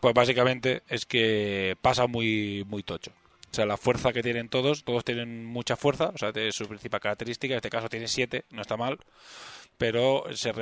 [0.00, 3.12] Pues básicamente es que pasa muy, muy tocho.
[3.52, 6.66] O sea, la fuerza que tienen todos, todos tienen mucha fuerza, o sea, es su
[6.66, 8.98] principal característica, en este caso tiene 7, no está mal,
[9.76, 10.52] pero se,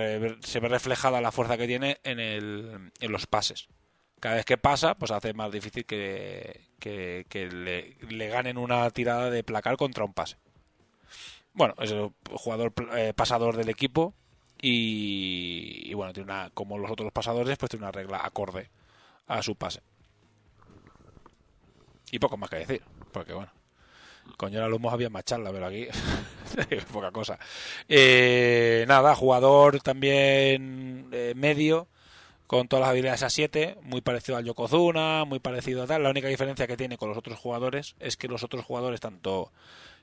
[0.40, 3.68] se ve reflejada la fuerza que tiene en, el, en los pases.
[4.20, 9.42] Cada vez que pasa, pues hace más difícil que, que, le, ganen una tirada de
[9.42, 10.36] placar contra un pase.
[11.54, 14.14] Bueno, es el jugador eh, pasador del equipo
[14.60, 18.70] y, y bueno, tiene una, como los otros pasadores, pues tiene una regla acorde
[19.26, 19.80] a su pase.
[22.10, 23.52] Y poco más que decir, porque bueno,
[24.36, 25.86] con Yara Lumos había más charla, pero aquí
[26.92, 27.38] poca cosa.
[27.88, 31.88] Eh, nada, jugador también eh, medio,
[32.50, 36.02] con todas las habilidades a 7, muy parecido al Yokozuna, muy parecido a tal.
[36.02, 39.52] La única diferencia que tiene con los otros jugadores es que los otros jugadores, tanto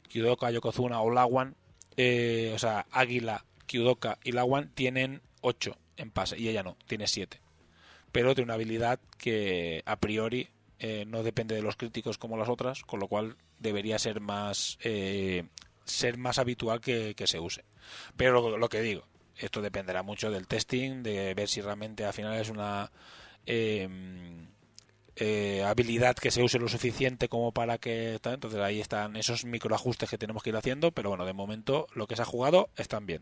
[0.07, 1.57] Kyudoka, Yokozuna o Lawan,
[1.97, 7.07] eh, o sea, Águila, Kyudoka y Lawan, tienen 8 en pase, y ella no, tiene
[7.07, 7.41] 7
[8.13, 10.47] pero tiene una habilidad que a priori
[10.79, 14.77] eh, no depende de los críticos como las otras, con lo cual debería ser más
[14.85, 15.43] eh,
[15.83, 17.65] ser más habitual que, que se use.
[18.15, 19.03] Pero lo, lo que digo,
[19.39, 22.91] esto dependerá mucho del testing, de ver si realmente al final es una
[23.45, 23.87] eh,
[25.15, 30.09] eh, habilidad que se use lo suficiente como para que entonces ahí están esos microajustes
[30.09, 33.05] que tenemos que ir haciendo, pero bueno, de momento lo que se ha jugado están
[33.05, 33.21] bien.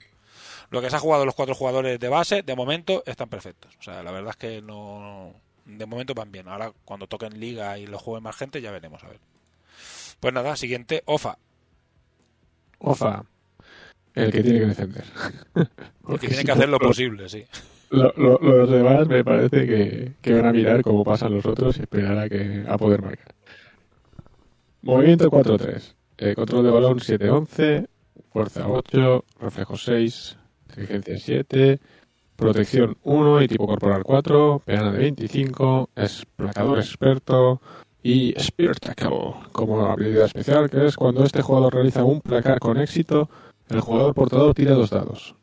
[0.70, 3.74] Lo que se ha jugado los cuatro jugadores de base, de momento, están perfectos.
[3.80, 5.34] O sea, la verdad es que no.
[5.66, 6.50] De momento van bien.
[6.50, 9.20] Ahora, cuando toquen liga y lo juegue más gente, ya veremos a ver.
[10.20, 11.38] Pues nada, siguiente, OFA.
[12.80, 13.24] Ofa,
[14.16, 15.04] el que tiene que defender.
[15.56, 15.68] El
[16.02, 17.44] Porque que tiene que hacer lo posible, sí.
[17.92, 21.78] lo- lo- los demás me parece que, que van a mirar cómo pasan los otros
[21.78, 23.34] y esperar a, que, a poder marcar.
[24.82, 25.94] Movimiento 4-3.
[26.18, 27.88] Eh, control de balón 7-11.
[28.32, 29.26] Fuerza 8.
[29.40, 30.38] Reflejo 6.
[30.70, 31.80] Inteligencia 7.
[32.36, 34.62] Protección 1 y tipo corporal 4.
[34.66, 35.90] Peana de 25.
[35.96, 37.62] Es placador experto.
[38.04, 42.78] Y Spear Tackle como habilidad especial, que es cuando este jugador realiza un placar con
[42.78, 43.30] éxito,
[43.70, 45.36] el jugador portador tira dos dados.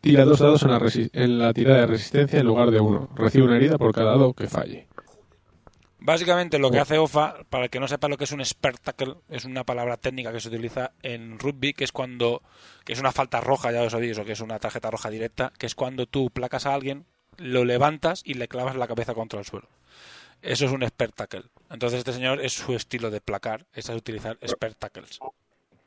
[0.00, 0.80] Tira dos dados en la,
[1.12, 3.08] en la tirada de resistencia en lugar de uno.
[3.14, 4.86] Recibe una herida por cada dado que falle.
[6.02, 6.82] Básicamente lo que Oh.
[6.82, 9.98] hace OFA, para el que no sepa lo que es un spectacle, es una palabra
[9.98, 12.42] técnica que se utiliza en rugby, que es cuando,
[12.86, 15.52] que es una falta roja, ya os sabéis, o que es una tarjeta roja directa,
[15.58, 17.04] que es cuando tú placas a alguien,
[17.36, 19.68] lo levantas y le clavas la cabeza contra el suelo.
[20.40, 21.42] Eso es un spectacle.
[21.70, 25.18] Entonces este señor es su estilo de placar, es utilizar spectacles.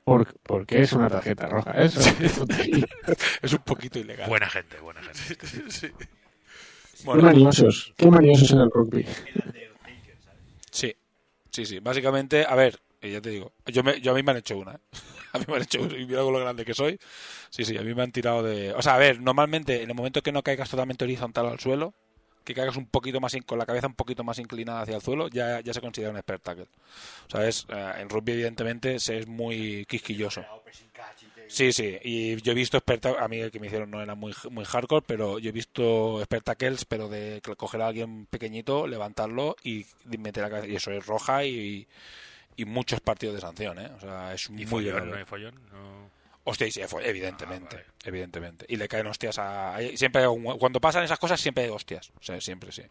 [0.03, 1.71] ¿Por, por qué es una tarjeta roja?
[1.81, 2.85] Eso es tontería.
[3.41, 4.27] Es un poquito ilegal.
[4.27, 5.37] Buena gente, buena gente.
[5.37, 5.93] Qué
[7.05, 7.93] Bueno, maniosos.
[7.95, 9.05] Qué maniosos en el rugby.
[10.71, 10.95] Sí,
[11.51, 11.79] sí, sí.
[11.79, 14.57] Básicamente, a ver, Y ya te digo, yo, me, yo a mí me han hecho
[14.57, 14.73] una.
[14.75, 14.79] ¿eh?
[15.33, 15.97] A mí me han hecho una.
[15.97, 16.99] Y mira con lo grande que soy.
[17.49, 18.71] Sí, sí, a mí me han tirado de.
[18.73, 21.93] O sea, a ver, normalmente en el momento que no caigas totalmente horizontal al suelo,
[22.43, 25.27] que caigas un poquito más con la cabeza un poquito más inclinada hacia el suelo,
[25.29, 26.67] ya, ya se considera un espectáculo.
[27.27, 30.43] O sea, es, eh, en rugby, evidentemente, se es muy quisquilloso.
[31.47, 34.15] Sí, sí, y yo he visto espectáculos, a mí el que me hicieron no era
[34.15, 39.55] muy, muy hardcore, pero yo he visto espectáculos, pero de coger a alguien pequeñito, levantarlo
[39.63, 39.85] y
[40.17, 41.85] meter la cabeza, y eso es roja y,
[42.55, 43.91] y muchos partidos de sanción, ¿eh?
[43.97, 44.95] O sea, es ¿Y muy follón?
[44.95, 45.11] grave.
[45.11, 45.55] ¿No hay follón?
[45.71, 46.22] No.
[46.45, 47.93] Hostia, y sí, fue, evidentemente, Ah, vale.
[48.03, 48.65] evidentemente.
[48.67, 49.77] Y le caen hostias a...
[49.95, 50.25] Siempre,
[50.59, 52.11] cuando pasan esas cosas, siempre hay hostias.
[52.19, 52.83] O sea, siempre, sí.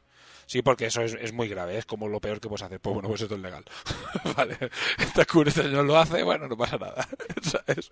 [0.47, 2.81] Sí, porque eso es, es muy grave, es como lo peor que puedes hacer.
[2.81, 3.63] Pues bueno, pues esto es legal.
[4.37, 4.57] vale,
[4.99, 7.07] esta curiosidad no lo hace, bueno, no pasa nada.
[7.43, 7.91] ¿Sabes?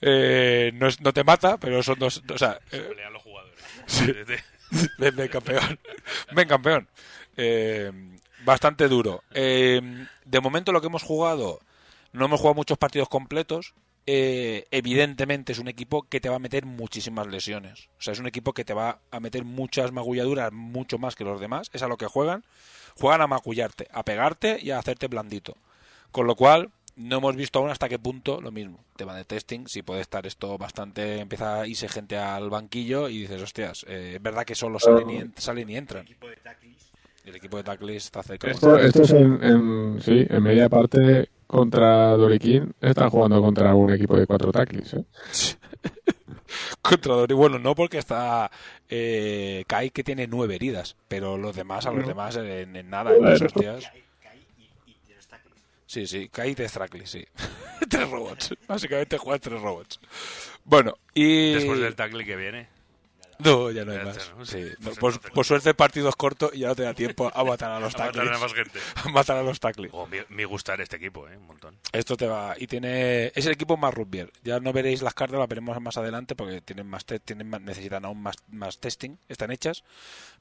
[0.00, 2.22] Eh, no, es- no te mata, pero son dos...
[2.32, 3.58] O sea, eh, Pelean los jugadores.
[3.86, 4.06] Sí.
[4.12, 4.42] Desde-
[4.98, 5.78] Ven, ven, campeón.
[6.32, 6.88] Ven, campeón.
[7.36, 7.90] Eh,
[8.44, 9.22] bastante duro.
[9.32, 9.80] Eh,
[10.24, 11.60] de momento lo que hemos jugado,
[12.12, 13.74] no hemos jugado muchos partidos completos.
[14.06, 17.88] Eh, evidentemente es un equipo que te va a meter muchísimas lesiones.
[17.98, 21.24] O sea, es un equipo que te va a meter muchas magulladuras, mucho más que
[21.24, 21.70] los demás.
[21.72, 22.44] Es a lo que juegan.
[22.98, 25.56] Juegan a magullarte, a pegarte y a hacerte blandito.
[26.10, 28.84] Con lo cual, no hemos visto aún hasta qué punto lo mismo.
[28.96, 31.20] Tema de testing, si puede estar esto bastante.
[31.20, 35.08] Empieza a irse gente al banquillo y dices, hostias, eh, es verdad que solo salen
[35.10, 36.04] y, en- salen y entran.
[37.24, 38.50] El equipo de tackles está cerca.
[38.50, 42.74] Esto, esto es en, en- sí, en media parte contra Doriquín.
[42.80, 44.94] Están jugando contra un equipo de cuatro tackles.
[44.94, 45.04] ¿eh?
[46.80, 47.34] Contra Dori.
[47.34, 48.50] Bueno, no porque está
[48.88, 53.14] eh, Kai que tiene nueve heridas, pero los demás, a los demás en, en nada,
[53.14, 53.90] en hostias.
[55.86, 57.24] Sí, sí, Kai y tres tackles, sí.
[57.88, 58.54] tres robots.
[58.66, 60.00] Básicamente juegan tres robots.
[60.64, 61.52] Bueno, y...
[61.52, 62.68] Después del tackle que viene.
[63.44, 64.16] No, ya no hay Ya más.
[64.16, 64.44] está, ¿no?
[64.46, 67.44] Sí, Pues por, suerte el partido es corto y ya no te da tiempo a
[67.44, 68.82] matar a los A matar a tackles.
[69.04, 69.90] A matar a los tackles.
[69.94, 70.06] Oh,
[70.48, 71.36] gustar este equipo, ¿eh?
[71.36, 71.76] Un montón.
[71.92, 72.54] Esto te va.
[72.58, 73.32] Y tiene.
[73.34, 74.26] Es el equipo más rugby.
[74.44, 77.60] Ya no veréis las cartas, las veremos más adelante porque tienen más, te- tienen más-
[77.62, 79.82] necesitan aún más, más testing, están hechas.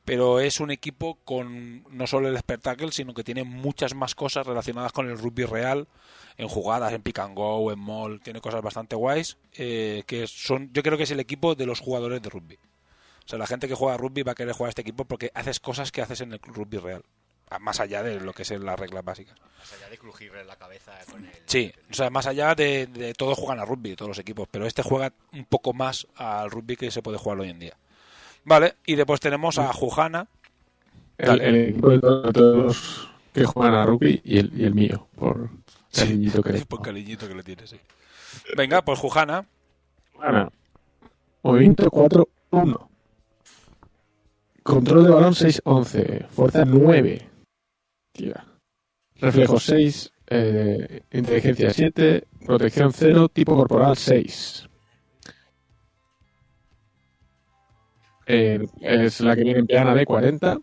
[0.05, 4.45] Pero es un equipo con no solo el espectáculo, sino que tiene muchas más cosas
[4.47, 5.87] relacionadas con el rugby real,
[6.37, 9.37] en jugadas, en pick and go, en mall, tiene cosas bastante guays.
[9.53, 12.57] eh, que son, yo creo que es el equipo de los jugadores de rugby.
[13.25, 15.31] O sea, la gente que juega rugby va a querer jugar a este equipo porque
[15.33, 17.03] haces cosas que haces en el rugby real.
[17.49, 19.35] a- Más allá de lo que es las reglas básicas.
[19.59, 21.31] Más allá de crujirle la cabeza con el...
[21.45, 24.65] Sí, o sea, más allá de, de todos juegan a rugby, todos los equipos, pero
[24.65, 27.77] este juega un poco más al rugby que se puede jugar hoy en día.
[28.45, 30.27] Vale, y después tenemos a Jujana.
[31.17, 34.73] El, equipo de to- de todos los que juegan a rugby y el, y el
[34.73, 35.49] mío, por
[35.93, 37.79] cariñito que le Por cariñito que le tiene, sí.
[38.57, 39.45] Venga, pues Jujana.
[40.15, 40.51] Bueno,
[41.43, 42.87] movimiento 4-1.
[44.63, 46.27] Control de balón 6-11.
[46.29, 47.29] Fuerza 9.
[48.13, 48.45] Tía.
[49.15, 50.11] Reflejo 6.
[50.27, 52.27] eh, inteligencia 7.
[52.45, 53.29] Protección 0.
[53.29, 54.67] Tipo corporal 6.
[58.27, 60.57] Eh, es la que viene en piana de 40.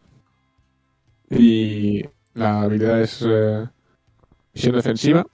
[1.30, 2.02] Y
[2.34, 3.66] la habilidad es eh,
[4.54, 5.26] visión defensiva.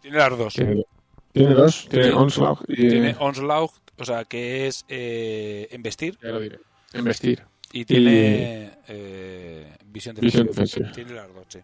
[0.00, 0.54] Tiene las dos.
[0.54, 0.84] Tiene,
[1.32, 1.88] tiene dos.
[1.88, 6.18] Tiene onslaught y Tiene Onslaught, o sea, que es eh, embestir.
[6.22, 6.58] ya lo diré.
[6.94, 7.42] Investir.
[7.72, 10.92] Y tiene eh, visión Visión defensiva.
[10.92, 11.60] Tiene las dos, sí.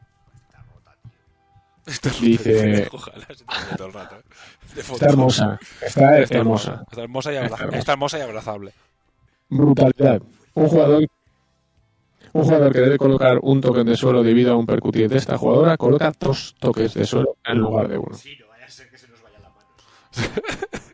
[2.20, 4.16] Dice- Ojalá se te todo el rato.
[4.16, 4.22] ¿eh?
[4.76, 5.58] Está hermosa.
[5.80, 6.84] Está Está hermosa.
[6.90, 7.78] Está hermosa y, Está abraza- hermosa.
[7.78, 8.72] está hermosa y abrazable.
[9.48, 10.22] Brutalidad.
[10.54, 11.06] Un jugador.
[12.34, 15.38] Un jugador que debe colocar un token de suelo debido a un percutir de esta
[15.38, 18.14] jugadora coloca dos toques de suelo en lugar de uno.
[18.14, 19.72] Sí, no vaya a ser que se nos vayan las manos.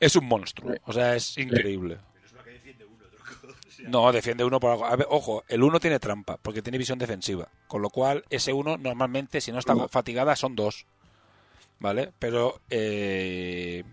[0.00, 0.74] Es un monstruo.
[0.84, 3.48] O sea, es increíble es una que defiende uno, truco.
[3.48, 4.84] O sea, No, defiende uno por algo.
[4.86, 7.48] A ver, ojo, el uno tiene trampa, porque tiene visión defensiva.
[7.66, 10.86] Con lo cual, ese uno normalmente, si no está fatigada, son dos.
[11.80, 12.12] ¿Vale?
[12.18, 13.84] Pero eh,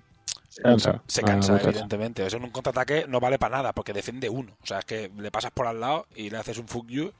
[0.49, 1.01] Se cansa.
[1.07, 2.23] se Ah, cansa, evidentemente.
[2.23, 4.55] O sea, en un contraataque no vale para nada, porque defiende uno.
[4.61, 7.11] O sea, es que le pasas por al lado y le haces un fuck you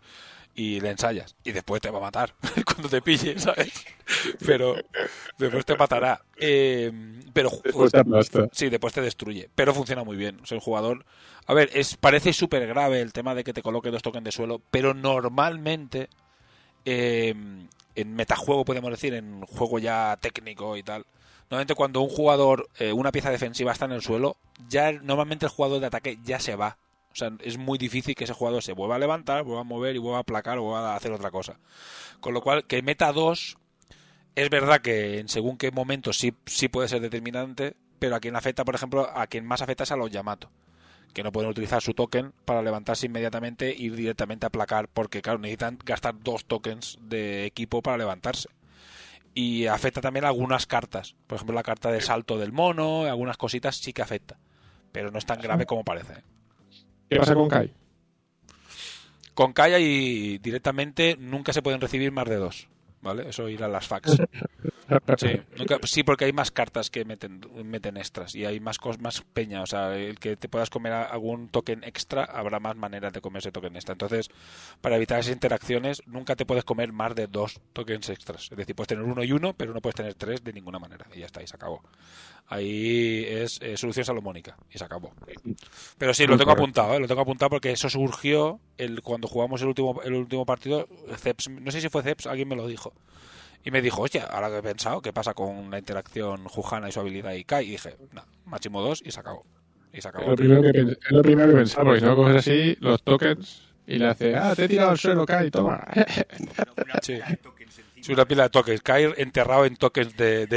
[0.56, 1.36] y le ensayas.
[1.44, 2.34] Y después te va a matar
[2.66, 3.86] cuando te pille, ¿sabes?
[4.46, 4.76] Pero
[5.38, 6.22] después te matará.
[6.38, 6.92] Eh,
[7.34, 8.50] pero Después te.
[8.52, 10.40] Sí, después te destruye, pero funciona muy bien.
[10.42, 11.06] O sea, el jugador.
[11.48, 14.32] A ver, es parece súper grave el tema de que te coloque dos tokens de
[14.32, 16.10] suelo, pero normalmente
[16.86, 17.34] eh,
[17.96, 21.06] en metajuego, podemos decir, en juego ya técnico y tal.
[21.50, 24.38] Normalmente cuando un jugador, eh, una pieza defensiva está en el suelo,
[24.70, 26.78] ya normalmente el jugador de ataque ya se va.
[27.12, 29.96] O sea, es muy difícil que ese jugador se vuelva a levantar, vuelva a mover
[29.96, 31.60] y vuelva a aplacar o vuelva a hacer otra cosa.
[32.20, 33.58] Con lo cual, que meta dos,
[34.36, 38.36] es verdad que en según qué momento sí, sí puede ser determinante, pero a quien
[38.36, 40.50] afecta, por ejemplo, a quien más afecta es a los Yamato,
[41.14, 45.22] que no pueden utilizar su token para levantarse inmediatamente e ir directamente a aplacar, porque
[45.22, 48.48] claro, necesitan gastar dos tokens de equipo para levantarse.
[49.34, 51.16] y afecta también a algunas cartas.
[51.28, 54.38] Por ejemplo, la carta de salto del mono, algunas cositas sí que afecta.
[54.92, 56.24] Pero no es tan grave como parece.
[57.12, 57.72] ¿Qué pasa con Kai?
[59.34, 62.68] Con Kaya y directamente nunca se pueden recibir más de dos.
[63.02, 63.30] ¿Vale?
[63.30, 64.18] Eso irá a las fax.
[65.18, 69.00] Sí, nunca- sí, porque hay más cartas que meten, meten extras y hay más cos,
[69.00, 69.62] más peña.
[69.62, 73.40] O sea, el que te puedas comer algún token extra, habrá más maneras de comer
[73.40, 73.94] ese token extra.
[73.94, 74.28] Entonces,
[74.82, 78.50] para evitar esas interacciones, nunca te puedes comer más de dos tokens extras.
[78.52, 81.08] Es decir, puedes tener uno y uno, pero no puedes tener tres de ninguna manera.
[81.16, 81.82] Y ya está, y se acabó.
[82.54, 85.14] Ahí es eh, solución salomónica y se acabó.
[85.98, 87.00] Pero sí, lo tengo apuntado, ¿eh?
[87.00, 90.86] lo tengo apuntado porque eso surgió el, cuando jugamos el último, el último partido.
[91.18, 92.92] Ceps, no sé si fue Ceps, alguien me lo dijo.
[93.64, 96.92] Y me dijo, oye, ahora que he pensado, ¿qué pasa con la interacción Jujana y
[96.92, 97.68] su habilidad y Kai?
[97.68, 99.46] Y dije, no, máximo dos y se acabó.
[99.94, 100.32] Y se Es acabó.
[100.32, 103.64] lo primero que, es lo primero que pensaba, porque si no coges así los tokens
[103.88, 105.86] y le hace, ah, te he tirado al suelo, Kai, toma.
[107.02, 107.18] Sí.
[108.02, 108.82] Es una pila de tokens.
[108.82, 110.48] Kai enterrado en tokens de,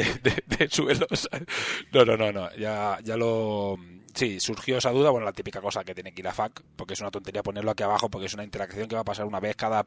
[0.70, 1.28] suelos.
[1.92, 2.54] No, no, no, no.
[2.56, 3.76] Ya, ya lo.
[4.14, 5.10] Sí, surgió esa duda.
[5.10, 7.70] Bueno, la típica cosa que tiene que ir a FAC, porque es una tontería ponerlo
[7.72, 9.84] aquí abajo, porque es una interacción que va a pasar una vez cada.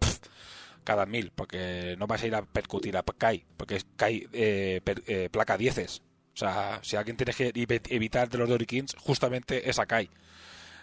[0.84, 4.80] cada mil, porque no vas a ir a percutir a Kai, porque es Kai eh,
[4.84, 6.02] per- eh, placa 10.
[6.34, 10.10] O sea, si alguien tiene que evi- evitar de los Dorikins, justamente es a Kai.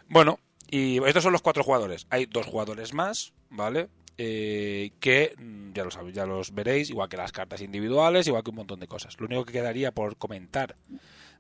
[0.09, 2.07] Bueno, y estos son los cuatro jugadores.
[2.11, 3.89] Hay dos jugadores más, ¿vale?
[4.17, 8.43] Eh, que mm, ya, lo sab- ya los veréis, igual que las cartas individuales, igual
[8.45, 9.19] que un montón de cosas.
[9.19, 10.77] Lo único que quedaría por comentar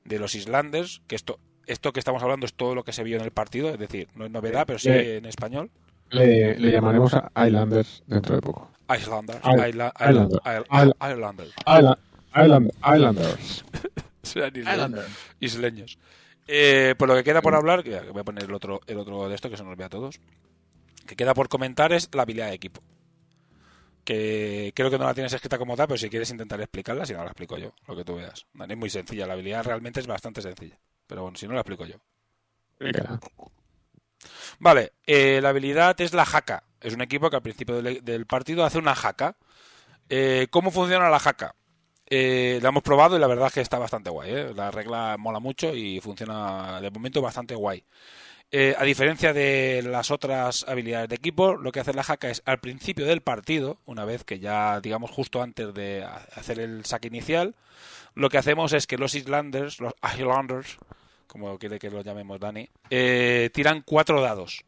[0.04, 3.16] de los Islanders, que esto, esto que estamos hablando es todo lo que se vio
[3.16, 5.70] en el partido, es decir, no es novedad, pero sí Eh, en español.
[6.10, 8.70] Le, le llamaremos a Islanders dentro de poco.
[8.94, 10.40] Islanders, Isl- Isla- Islander.
[10.44, 11.54] Isla- Isl- Isl- Islanders.
[11.66, 11.98] Isla-
[12.36, 13.64] Island, Islanders.
[14.22, 14.52] Serán
[15.40, 15.98] isleños.
[16.46, 19.28] Eh, por lo que queda por hablar, que voy a poner el otro, el otro
[19.28, 20.20] de esto que se nos ve a todos,
[21.06, 22.82] que queda por comentar es la habilidad de equipo.
[24.04, 27.14] Que creo que no la tienes escrita como tal, pero si quieres intentar explicarla, si
[27.14, 28.46] no la explico yo, lo que tú veas.
[28.68, 30.78] Es muy sencilla, la habilidad realmente es bastante sencilla.
[31.06, 31.96] Pero bueno, si no la explico yo.
[34.58, 36.64] Vale, eh, la habilidad es la jaca.
[36.80, 39.36] Es un equipo que al principio del, del partido hace una jaca.
[40.08, 41.54] Eh, ¿Cómo funciona la jaca?
[42.06, 44.30] Eh, la hemos probado y la verdad es que está bastante guay.
[44.30, 44.52] ¿eh?
[44.54, 47.84] La regla mola mucho y funciona de momento bastante guay.
[48.56, 52.40] Eh, a diferencia de las otras habilidades de equipo, lo que hace la jaca es
[52.44, 56.84] al principio del partido, una vez que ya, digamos, justo antes de ha- hacer el
[56.84, 57.56] saque inicial,
[58.14, 60.78] lo que hacemos es que los Islanders, los Islanders,
[61.26, 64.64] como quiere que lo llamemos Dani, eh, tiran cuatro dados.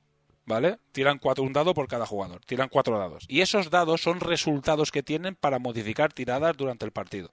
[0.47, 0.79] ¿Vale?
[0.91, 2.41] Tiran cuatro, un dado por cada jugador.
[2.45, 3.25] Tiran cuatro dados.
[3.29, 7.31] Y esos dados son resultados que tienen para modificar tiradas durante el partido.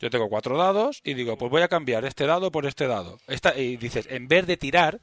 [0.00, 3.18] Yo tengo cuatro dados y digo, pues voy a cambiar este dado por este dado.
[3.28, 5.00] Esta, y dices, en vez de tirar,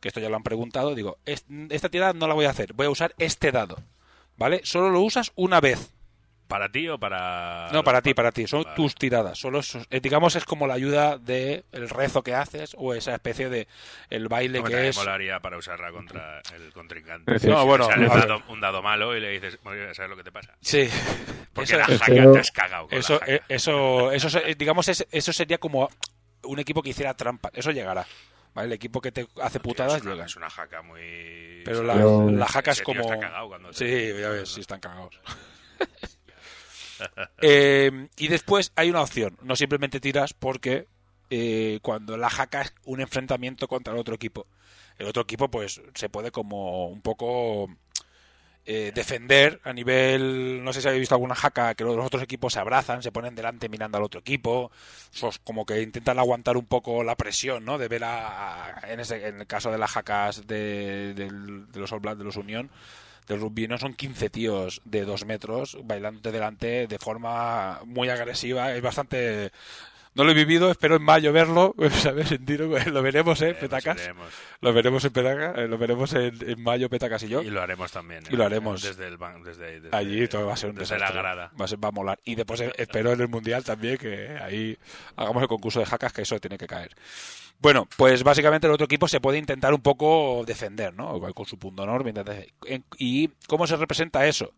[0.00, 2.72] que esto ya lo han preguntado, digo, "Es- esta tirada no la voy a hacer,
[2.74, 3.76] voy a usar este dado.
[4.38, 4.60] ¿Vale?
[4.64, 5.92] Solo lo usas una vez.
[6.46, 7.70] ¿Para ti o para.?
[7.72, 8.46] No, para ti, para ti.
[8.46, 8.76] Son Vale.
[8.76, 9.36] tus tiradas.
[9.36, 13.14] Solo eso- eh, digamos, es como la ayuda de el rezo que haces o esa
[13.14, 13.66] especie de
[14.10, 14.96] el baile Hombre, que también es.
[14.96, 17.32] molaría para usarla contra el contrincante.
[17.48, 20.22] No, bueno, sale un dado, un dado malo y le dices, "Oye, ¿sabes lo que
[20.22, 20.54] te pasa?
[20.60, 20.86] Sí.
[21.52, 22.88] Porque Eso- la jaca Pero- te has cagado.
[22.88, 23.32] Con Eso, la jaca.
[23.34, 25.88] eh, eso, eso, se- digamos, es- eso sería como
[26.44, 27.50] un equipo que hiciera trampa.
[27.54, 28.06] Eso llegará.
[28.56, 28.68] ¿Vale?
[28.68, 30.24] El equipo que te hace putadas es una, llega.
[30.24, 31.60] es una jaca muy.
[31.64, 33.02] Pero la, Pero- la jaca es como.
[33.02, 33.76] está cagado cuando te-
[34.14, 35.20] Sí, ya ves, sí están cagados.
[37.42, 39.36] Eh, y después hay una opción.
[39.42, 40.86] No simplemente tiras porque
[41.28, 44.46] eh, cuando la jaca es un enfrentamiento contra el otro equipo.
[44.98, 47.68] El otro equipo, pues, se puede como un poco
[48.66, 50.62] eh, defender a nivel.
[50.64, 53.34] No sé si habéis visto alguna jaca que los otros equipos se abrazan, se ponen
[53.36, 54.72] delante mirando al otro equipo.
[55.10, 57.78] Sos como que intentan aguantar un poco la presión, ¿no?
[57.78, 58.82] De ver a.
[58.88, 61.30] en, ese, en el caso de las jacas de,
[61.74, 62.70] los All de los Unión
[63.26, 68.72] del rugby no son 15 tíos de 2 metros bailando delante de forma muy agresiva.
[68.72, 69.52] Es bastante.
[70.16, 72.32] No lo he vivido, espero en mayo verlo, ¿sabes?
[72.32, 73.54] En tiro, lo veremos, ¿eh?
[73.54, 74.10] Petacas.
[74.62, 77.42] Lo veremos en Petacas, eh, lo veremos en, en mayo, Petacas y yo.
[77.42, 78.24] Y lo haremos también.
[78.30, 78.82] Y lo eh, haremos.
[78.82, 81.16] Desde el ban- desde, desde- Allí todo va a ser un desde desastre.
[81.16, 81.52] la grada.
[81.60, 82.18] Va a, ser- va a molar.
[82.24, 84.76] Y después eh, espero en el Mundial también que ahí
[85.16, 86.92] hagamos el concurso de jacas, que eso tiene que caer.
[87.58, 91.20] Bueno, pues básicamente el otro equipo se puede intentar un poco defender, ¿no?
[91.34, 92.04] Con su punto honor.
[92.04, 94.54] mientras- en- ¿Y cómo se representa eso?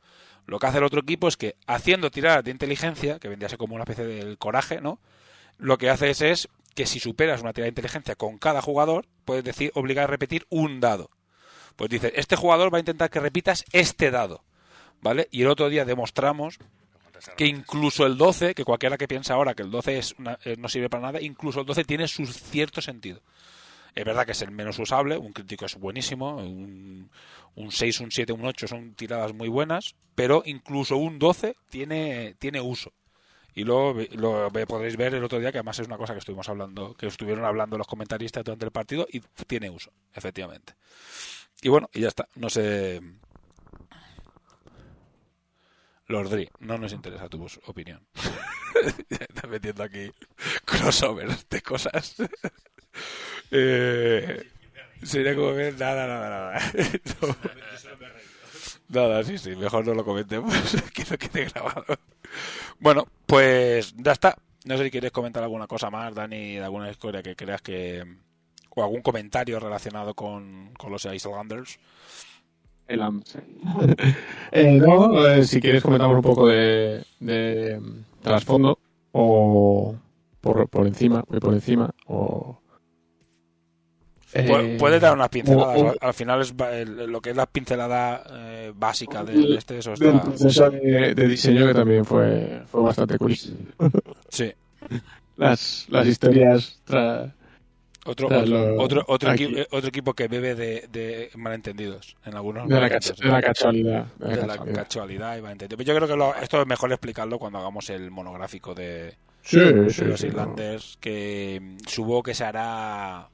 [0.46, 3.50] Lo que hace el otro equipo es que haciendo tiradas de inteligencia, que vendría a
[3.50, 5.00] ser como una especie del coraje, ¿no?
[5.58, 9.44] Lo que haces es que si superas una tirada de inteligencia con cada jugador, puedes
[9.44, 11.10] decir obligar a repetir un dado.
[11.76, 14.42] Pues dices, este jugador va a intentar que repitas este dado.
[15.00, 15.28] ¿Vale?
[15.30, 16.58] Y el otro día demostramos
[17.36, 20.56] que incluso el 12, que cualquiera que piensa ahora que el 12 es una- eh,
[20.58, 23.20] no sirve para nada, incluso el 12 tiene su cierto sentido.
[23.94, 27.10] Es verdad que es el menos usable, un crítico es buenísimo, un,
[27.56, 32.34] un 6, un 7, un 8 son tiradas muy buenas, pero incluso un 12 tiene,
[32.38, 32.92] tiene uso.
[33.58, 36.48] Y lo ve- podréis ver el otro día, que además es una cosa que estuvimos
[36.48, 40.74] hablando, que estuvieron hablando los comentaristas durante el partido y tiene uso, efectivamente.
[41.60, 42.28] Y bueno, y ya está.
[42.36, 43.00] No sé.
[46.06, 48.06] Lordri, no nos interesa tu opinión.
[49.10, 50.08] Estás metiendo aquí
[50.64, 52.14] crossovers de cosas.
[53.50, 54.48] eh,
[55.02, 56.72] sería como ver nada, nada, nada.
[58.88, 60.54] Nada, sí, sí, mejor no lo comentemos,
[60.94, 61.84] que no quede grabado.
[62.78, 64.36] Bueno, pues ya está.
[64.64, 68.02] No sé si quieres comentar alguna cosa más, Dani, de alguna historia que creas que...
[68.74, 71.78] o algún comentario relacionado con, con los Islanders.
[72.88, 73.38] El AM, sí.
[74.50, 78.78] Eh, no, eh, si quieres comentamos un poco de, de mm, trasfondo
[79.12, 79.94] o
[80.40, 82.60] por, por encima, muy por encima o...
[84.34, 85.76] Pu- eh, Puedes dar unas pinceladas.
[85.78, 86.54] o- o- al- Al final es
[87.08, 90.22] lo que es la pincelada eh, básica de este, eso del está...
[90.22, 93.50] proceso de, de diseño que también fue, fue bastante curioso.
[94.28, 94.52] Sí.
[95.36, 97.32] Las, las historias tra-
[98.04, 102.16] Otro, Tras otro, lo- otro, otro, equi- eh, otro equipo que bebe de, de malentendidos
[102.24, 104.06] en algunos de, la de la casualidad.
[104.18, 105.36] De la de la casualidad.
[105.38, 105.84] y malentendidos.
[105.86, 109.90] Yo creo que lo- esto es mejor explicarlo cuando hagamos el monográfico de, Sí, de
[109.90, 113.28] sí, los sí, Islanders, que mm, supongo que se hará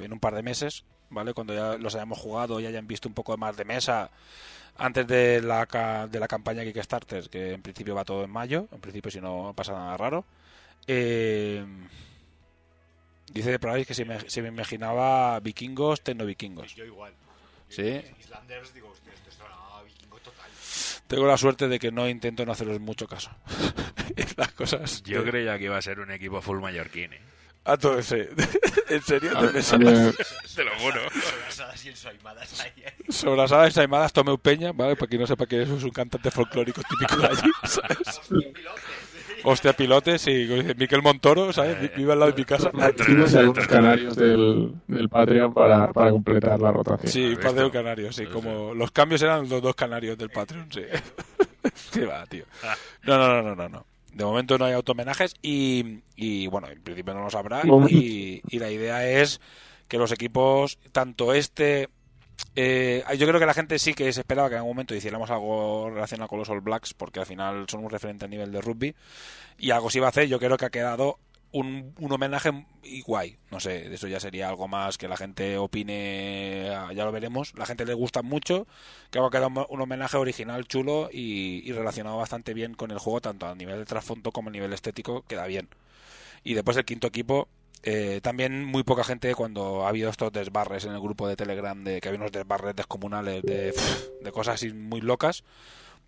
[0.00, 1.34] en un par de meses, ¿vale?
[1.34, 4.10] Cuando ya los hayamos jugado y hayan visto un poco más de mesa
[4.78, 8.80] antes de la, de la campaña Kickstarter, que en principio va todo en mayo, en
[8.80, 10.24] principio si no pasa nada raro.
[10.86, 11.64] Eh,
[13.32, 16.74] dice de que se me, se me imaginaba vikingos, tecno vikingos.
[16.74, 17.12] Yo igual.
[17.68, 18.02] Sí.
[18.18, 20.50] Islanders, digo, esto es una vikingo total.
[21.06, 23.30] Tengo la suerte de que no intento no haceros mucho caso.
[24.36, 25.02] Las cosas.
[25.02, 27.20] Yo creía que iba a ser un equipo full mallorquín, ¿eh?
[27.64, 28.28] A todo ese.
[28.88, 29.30] ¿En serio?
[29.36, 30.16] A ¿Te ver, pensabas?
[30.56, 31.00] Te lo juro.
[31.40, 32.72] Abrazadas y ensaimadas ahí.
[32.84, 32.94] ¿eh?
[33.08, 34.96] Sobre las alas ensaimadas Tomeu Peña, ¿vale?
[34.96, 38.20] Para quien no sepa que eso es un cantante folclórico típico de allí, ¿sabes?
[39.42, 41.94] Hostia, pilotes y como dice Miquel Montoro, ¿sabes?
[41.96, 42.70] Vive al lado de mi casa.
[43.06, 47.10] Tienes algunos canarios del, del Patreon para, para completar la rotación.
[47.10, 48.26] Sí, un ¿Has par de canarios, sí.
[48.26, 50.82] Como los cambios eran los dos canarios del Patreon, sí.
[51.92, 52.44] Qué va, tío.
[53.04, 53.86] No, no, no, no, no, no.
[54.12, 57.62] De momento no hay automenajes y, y bueno, en principio no los habrá.
[57.88, 59.40] Y, y la idea es
[59.88, 61.88] que los equipos, tanto este.
[62.54, 65.30] eh, yo creo que la gente sí que se esperaba que en algún momento hiciéramos
[65.30, 68.60] algo relacionado con los All Blacks, porque al final son un referente a nivel de
[68.60, 68.94] rugby.
[69.58, 71.18] Y algo se iba a hacer, yo creo que ha quedado
[71.52, 73.36] un, un homenaje y guay.
[73.50, 77.52] No sé, eso ya sería algo más que la gente opine, ah, ya lo veremos.
[77.56, 78.66] La gente le gusta mucho,
[79.10, 83.20] creo que ha quedado un homenaje original, chulo y, relacionado bastante bien con el juego,
[83.20, 85.68] tanto a nivel de trasfondo como a nivel estético, queda bien.
[86.44, 87.48] Y después el quinto equipo,
[87.82, 91.82] eh, también muy poca gente cuando ha habido estos desbarres en el grupo de Telegram,
[91.84, 93.74] de que había unos desbarres descomunales de,
[94.22, 95.44] de cosas así muy locas.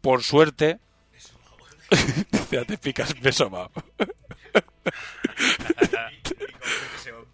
[0.01, 0.78] Por suerte,
[2.66, 3.14] te picas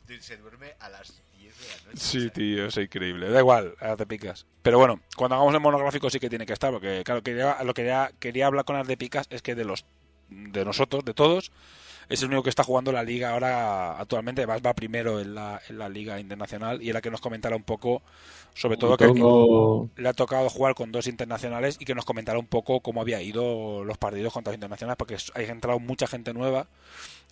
[0.06, 1.96] se, se duerme a las 10 de la noche.
[1.96, 3.28] Sí, tío, es increíble.
[3.30, 4.46] Da igual, ahora te picas.
[4.62, 7.74] Pero bueno, cuando hagamos el monográfico sí que tiene que estar, porque claro, quería, lo
[7.74, 9.84] que quería, quería hablar con las de picas es que de los
[10.30, 11.50] de nosotros, de todos,
[12.10, 15.60] es el único que está jugando la liga ahora actualmente, además va primero en la,
[15.68, 18.02] en la liga internacional y era que nos comentara un poco,
[18.54, 22.38] sobre todo que Tengo- le ha tocado jugar con dos internacionales y que nos comentara
[22.38, 26.34] un poco cómo había ido los partidos contra los internacionales, porque hay entrado mucha gente
[26.34, 26.66] nueva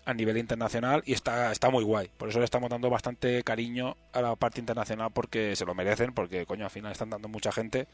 [0.06, 2.10] a nivel internacional y está, está muy guay.
[2.16, 6.14] Por eso le estamos dando bastante cariño a la parte internacional porque se lo merecen,
[6.14, 7.88] porque coño, al final están dando mucha gente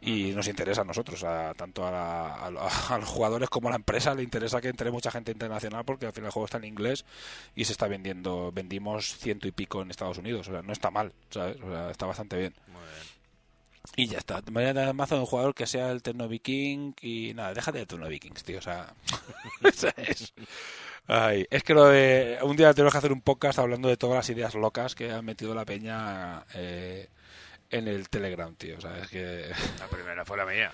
[0.00, 2.48] y nos interesa a nosotros, a, tanto a, la- a
[2.94, 6.06] a los jugadores como a la empresa le interesa que entre mucha gente internacional porque
[6.06, 7.04] al final el juego está en inglés
[7.54, 10.90] y se está vendiendo, vendimos ciento y pico en Estados Unidos, o sea, no está
[10.90, 11.56] mal, ¿sabes?
[11.62, 12.54] O sea, está bastante bien.
[12.66, 13.14] Muy bien.
[13.96, 14.40] Y ya está.
[14.50, 17.78] Me voy a mazo de un jugador que sea el Terno Viking y nada, déjate
[17.78, 18.58] de Terno Vikings, tío.
[18.58, 18.92] O sea,
[19.74, 20.32] ¿sabes?
[21.06, 24.16] Ay, es que lo de, un día tenemos que hacer un podcast hablando de todas
[24.16, 27.08] las ideas locas que ha metido la peña eh,
[27.70, 28.78] en el Telegram, tío.
[28.78, 30.72] O sea, es que La primera fue la mía.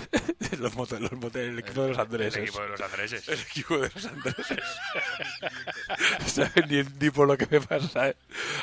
[0.58, 2.36] los motes, los motes, el equipo de los Andreses.
[2.36, 3.28] El equipo de los andreses.
[3.28, 4.58] El equipo de los Andreses.
[6.68, 8.16] Ni, ni por lo que me pasa, ¿sabes?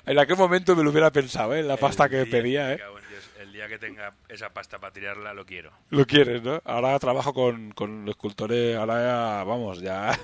[0.05, 1.61] En aquel momento me lo hubiera pensado, ¿eh?
[1.63, 2.79] La pasta El que día- pedía, ¿eh?
[3.53, 5.71] Día que tenga esa pasta para tirarla, lo quiero.
[5.89, 6.61] Lo quieres, ¿no?
[6.65, 10.13] Ahora trabajo con, con los escultores, ahora ya, vamos, ya,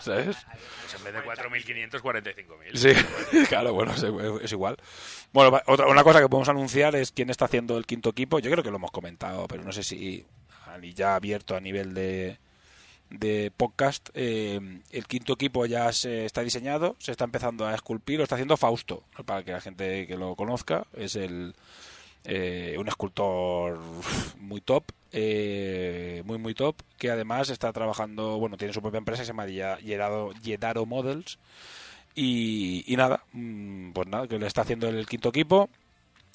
[0.00, 0.36] ¿sabes?
[0.36, 2.76] Pues en vez de 4.500, 45.000.
[2.76, 4.04] Sí, claro, bueno, es,
[4.42, 4.76] es igual.
[5.32, 8.38] Bueno, otra, una cosa que podemos anunciar es quién está haciendo el quinto equipo.
[8.38, 10.26] Yo creo que lo hemos comentado, pero no sé si
[10.94, 12.38] ya abierto a nivel de,
[13.10, 14.10] de podcast.
[14.14, 14.60] eh,
[14.90, 18.56] el quinto equipo ya se está diseñado, se está empezando a esculpir, lo está haciendo
[18.56, 20.86] Fausto, para que la gente que lo conozca.
[20.94, 21.54] Es el
[22.26, 23.78] eh, un escultor
[24.38, 24.84] muy top.
[25.12, 29.46] eh, muy muy top, que además está trabajando, bueno, tiene su propia empresa, se llama
[29.46, 31.38] Yedaro Models.
[32.14, 35.68] Y, y nada, mm, pues nada, que le está haciendo el quinto equipo.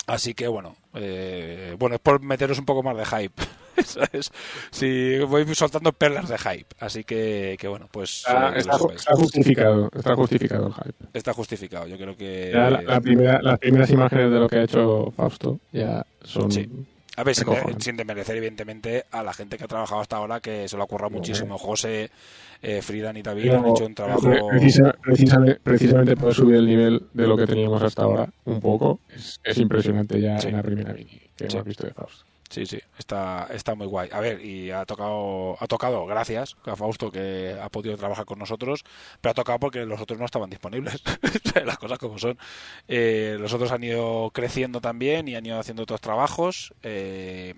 [0.07, 3.43] Así que bueno, eh, bueno, es por meteros un poco más de hype.
[3.83, 4.31] ¿sabes?
[4.71, 6.67] Sí, voy soltando perlas de hype.
[6.79, 8.19] Así que, que bueno, pues.
[8.27, 11.05] Está, eh, está está justificado, está justificado el hype.
[11.13, 11.87] Está justificado.
[11.87, 12.51] Yo creo que.
[12.53, 16.51] Ya la- la primera- las primeras imágenes de lo que ha hecho Fausto ya son.
[16.51, 16.69] Sí.
[17.17, 20.39] A ver, sin, de- sin desmerecer, evidentemente, a la gente que ha trabajado hasta ahora,
[20.39, 21.57] que se lo ha currado muchísimo.
[21.57, 22.09] José,
[22.61, 24.21] eh, Frida y David han hecho un trabajo.
[24.21, 28.61] pre- precisa- precisamente, precisamente por subir el nivel de lo que teníamos hasta ahora un
[28.61, 30.47] poco, es, es impresionante ya Sí.
[30.47, 31.55] en la primera mini que Sí.
[31.57, 32.23] hemos visto de Fausto.
[32.51, 34.09] Sí, sí, está, está muy guay.
[34.11, 38.39] A ver, y ha tocado, ha tocado, gracias a Fausto que ha podido trabajar con
[38.39, 38.83] nosotros,
[39.21, 41.01] pero ha tocado porque los otros no estaban disponibles.
[41.65, 42.37] Las cosas como son.
[42.89, 46.73] Eh, los otros han ido creciendo también y han ido haciendo otros trabajos.
[46.83, 47.55] eh,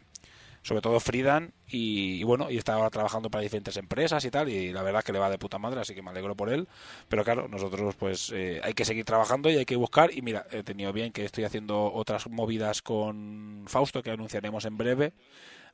[0.63, 4.49] sobre todo Fridan y, y bueno y está ahora trabajando para diferentes empresas y tal
[4.49, 6.49] y la verdad es que le va de puta madre así que me alegro por
[6.49, 6.67] él.
[7.09, 10.11] Pero claro nosotros pues eh, hay que seguir trabajando y hay que buscar.
[10.15, 14.77] Y mira he tenido bien que estoy haciendo otras movidas con Fausto que anunciaremos en
[14.77, 15.13] breve.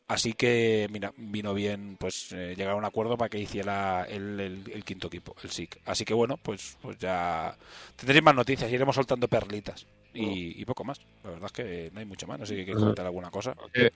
[0.07, 4.39] Así que mira vino bien pues eh, llegar a un acuerdo para que hiciera el,
[4.39, 5.81] el- el quinto equipo el SIC.
[5.85, 7.55] Así que bueno pues pues ya
[7.95, 10.99] tendréis más noticias iremos soltando perlitas y, y poco más.
[11.23, 13.53] La verdad es que no hay mucho más no sé si queréis comentar alguna cosa.
[13.53, 13.91] Porque,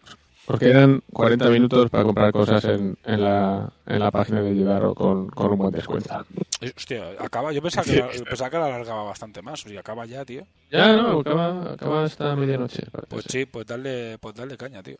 [0.45, 4.93] porque eran 40 minutos para comprar cosas en, en, la, en la página de Yedaro
[4.93, 6.25] con, con un buen descuento.
[6.61, 7.51] Hostia, acaba.
[7.51, 9.65] Yo pensaba que, pensaba que la alargaba bastante más.
[9.65, 10.45] Y acaba ya, tío.
[10.71, 12.83] Ya, no, acaba, acaba esta medianoche.
[13.09, 14.97] Pues sí, pues darle, pues darle caña, tío.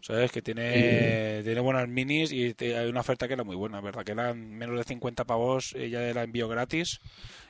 [0.00, 3.80] Sabes que tiene, tiene buenas minis y te- hay una oferta que era muy buena,
[3.80, 4.04] ¿verdad?
[4.04, 7.00] Que eran menos de 50 pavos, ella era envío gratis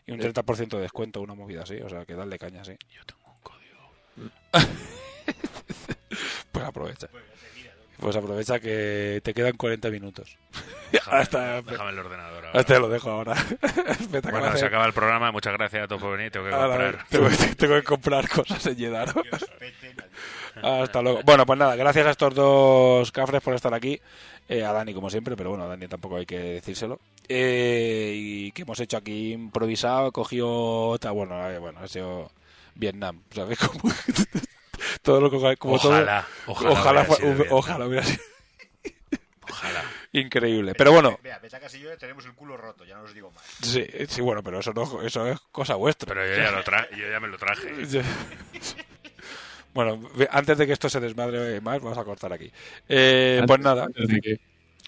[0.06, 1.76] y un 30% de descuento, una movida así.
[1.82, 2.72] O sea, que darle caña, sí.
[2.90, 4.32] Yo tengo un código.
[6.52, 7.08] Pues aprovecha.
[7.98, 10.36] Pues aprovecha que te quedan 40 minutos.
[10.92, 12.60] Déjame, Hasta, déjame el ordenador ahora.
[12.60, 13.34] hasta lo dejo ahora.
[14.22, 15.32] Bueno, hacer- se acaba el programa.
[15.32, 16.30] Muchas gracias a todos por venir.
[16.30, 17.06] Tengo que Ahora, comprar.
[17.08, 19.22] tengo, tengo que comprar cosas en Yedaro.
[20.62, 21.20] Hasta luego.
[21.24, 24.00] Bueno, pues nada, gracias a estos dos cafres por estar aquí.
[24.48, 27.00] Eh, a Dani, como siempre, pero bueno, a Dani tampoco hay que decírselo.
[27.28, 32.30] Eh, y que hemos hecho aquí improvisado, cogió otra, bueno, eh, bueno, ha sido
[32.74, 33.58] Vietnam, ¿sabes?
[33.58, 33.92] Como,
[35.02, 37.46] todo lo que como Ojalá, todo, ojalá ojalá, sido Vietnam.
[37.50, 38.22] ojalá hubiera sido
[39.50, 39.82] Ojalá.
[40.12, 40.74] increíble.
[40.76, 43.44] Pero bueno, Mira, Petacas y yo tenemos el culo roto, ya no os digo más.
[43.62, 46.06] sí, sí, bueno, pero eso no, eso es cosa vuestra.
[46.14, 47.68] Pero yo ya, lo tra yo ya me lo traje.
[49.74, 50.00] Bueno,
[50.30, 52.50] antes de que esto se desmadre más, vamos a cortar aquí.
[52.88, 54.40] Eh, pues nada, antes de que-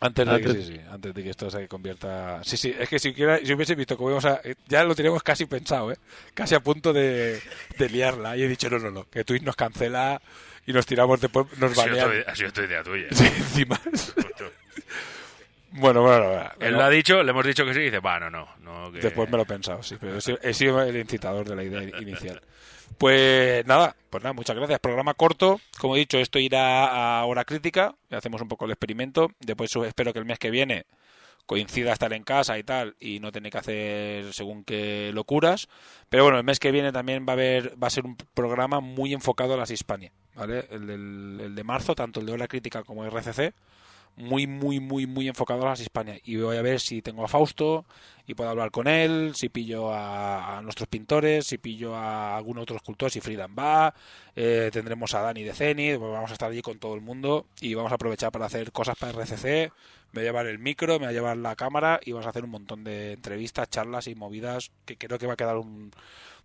[0.03, 2.41] Antes de, que, Antes- sí, sí, antes de que esto se convierta...
[2.43, 4.41] Sí, sí, es que si, hubiera, si hubiese visto cómo íbamos a...
[4.67, 5.97] Ya lo teníamos casi pensado, ¿eh?
[6.33, 7.41] Casi a punto de,
[7.77, 8.35] de liarla.
[8.37, 10.21] Y he dicho, no, no, no, que Twitch nos cancela
[10.67, 12.25] y nos tiramos después, nos Ha sido, banean.
[12.27, 13.07] ha sido idea tuya.
[13.11, 13.79] Sí, encima.
[15.73, 18.19] bueno, bueno, bueno, Él lo ha dicho, le hemos dicho que sí y dice, va,
[18.19, 18.49] no, no.
[18.61, 18.99] no que...
[19.01, 21.63] Después me lo he pensado, sí, pero he sido, he sido el incitador de la
[21.63, 22.41] idea inicial.
[22.99, 24.79] Pues nada, pues nada, muchas gracias.
[24.81, 29.29] Programa corto, como he dicho, esto irá a hora crítica, hacemos un poco el experimento.
[29.41, 30.85] Después espero que el mes que viene
[31.47, 35.69] coincida estar en casa y tal, y no tener que hacer según qué locuras.
[36.09, 38.81] Pero bueno, el mes que viene también va a haber, va a ser un programa
[38.81, 40.67] muy enfocado a las Hispania, ¿vale?
[40.71, 43.53] El, del- el de marzo, tanto el de hora crítica como el RCC
[44.17, 46.19] muy, muy, muy, muy enfocado a las Hispania.
[46.25, 47.85] Y voy a ver si tengo a Fausto
[48.27, 52.77] y puedo hablar con él, si pillo a, nuestros pintores, si pillo a algún otro
[52.77, 53.93] escultor, si Friedan va,
[54.37, 57.47] eh, tendremos a Dani de Zenith, pues vamos a estar allí con todo el mundo
[57.61, 59.73] y vamos a aprovechar para hacer cosas para RCC.
[60.13, 62.31] Me voy a llevar el micro, me voy a llevar la cámara y vamos a
[62.31, 65.91] hacer un montón de entrevistas, charlas y movidas que creo que va a quedar un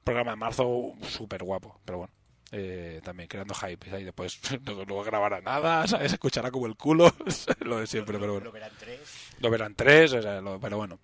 [0.03, 1.79] programa de marzo súper guapo.
[1.85, 2.13] Pero bueno,
[2.51, 6.11] eh, también creando hype y después no, no grabará nada, ¿sabes?
[6.11, 7.13] Se escuchará como el culo,
[7.61, 8.45] lo de siempre, pero bueno.
[8.45, 8.99] Lo verán tres.
[9.39, 10.99] Lo verán tres, o sea, lo- pero bueno,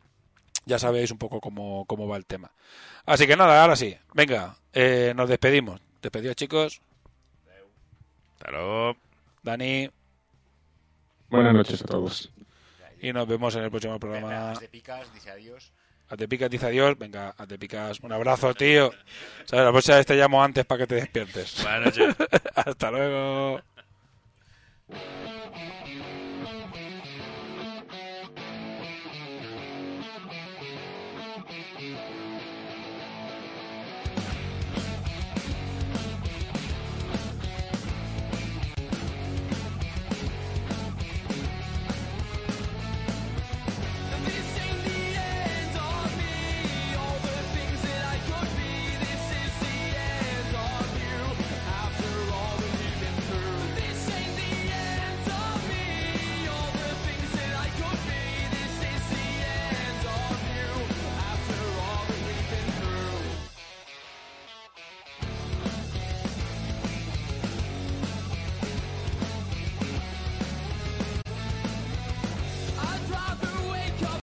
[0.65, 2.51] ya sabéis un poco cómo, cómo va el tema.
[3.05, 5.81] Así que nada, ahora sí, venga, eh, nos despedimos.
[6.01, 6.81] Despedidos chicos,
[8.35, 8.95] Hasta luego.
[9.43, 9.89] Dani,
[11.29, 12.31] Buenas noches a todos.
[13.01, 14.51] y nos vemos en el próximo programa.
[14.51, 15.71] As de picas, dice adiós.
[16.11, 18.91] A te picas, dice adiós, venga, a te picas, un abrazo, tío.
[19.45, 19.63] ¿Sabes?
[19.63, 21.63] La próxima vez te llamo antes para que te despiertes.
[21.63, 22.15] Buenas noches.
[22.55, 23.61] Hasta luego.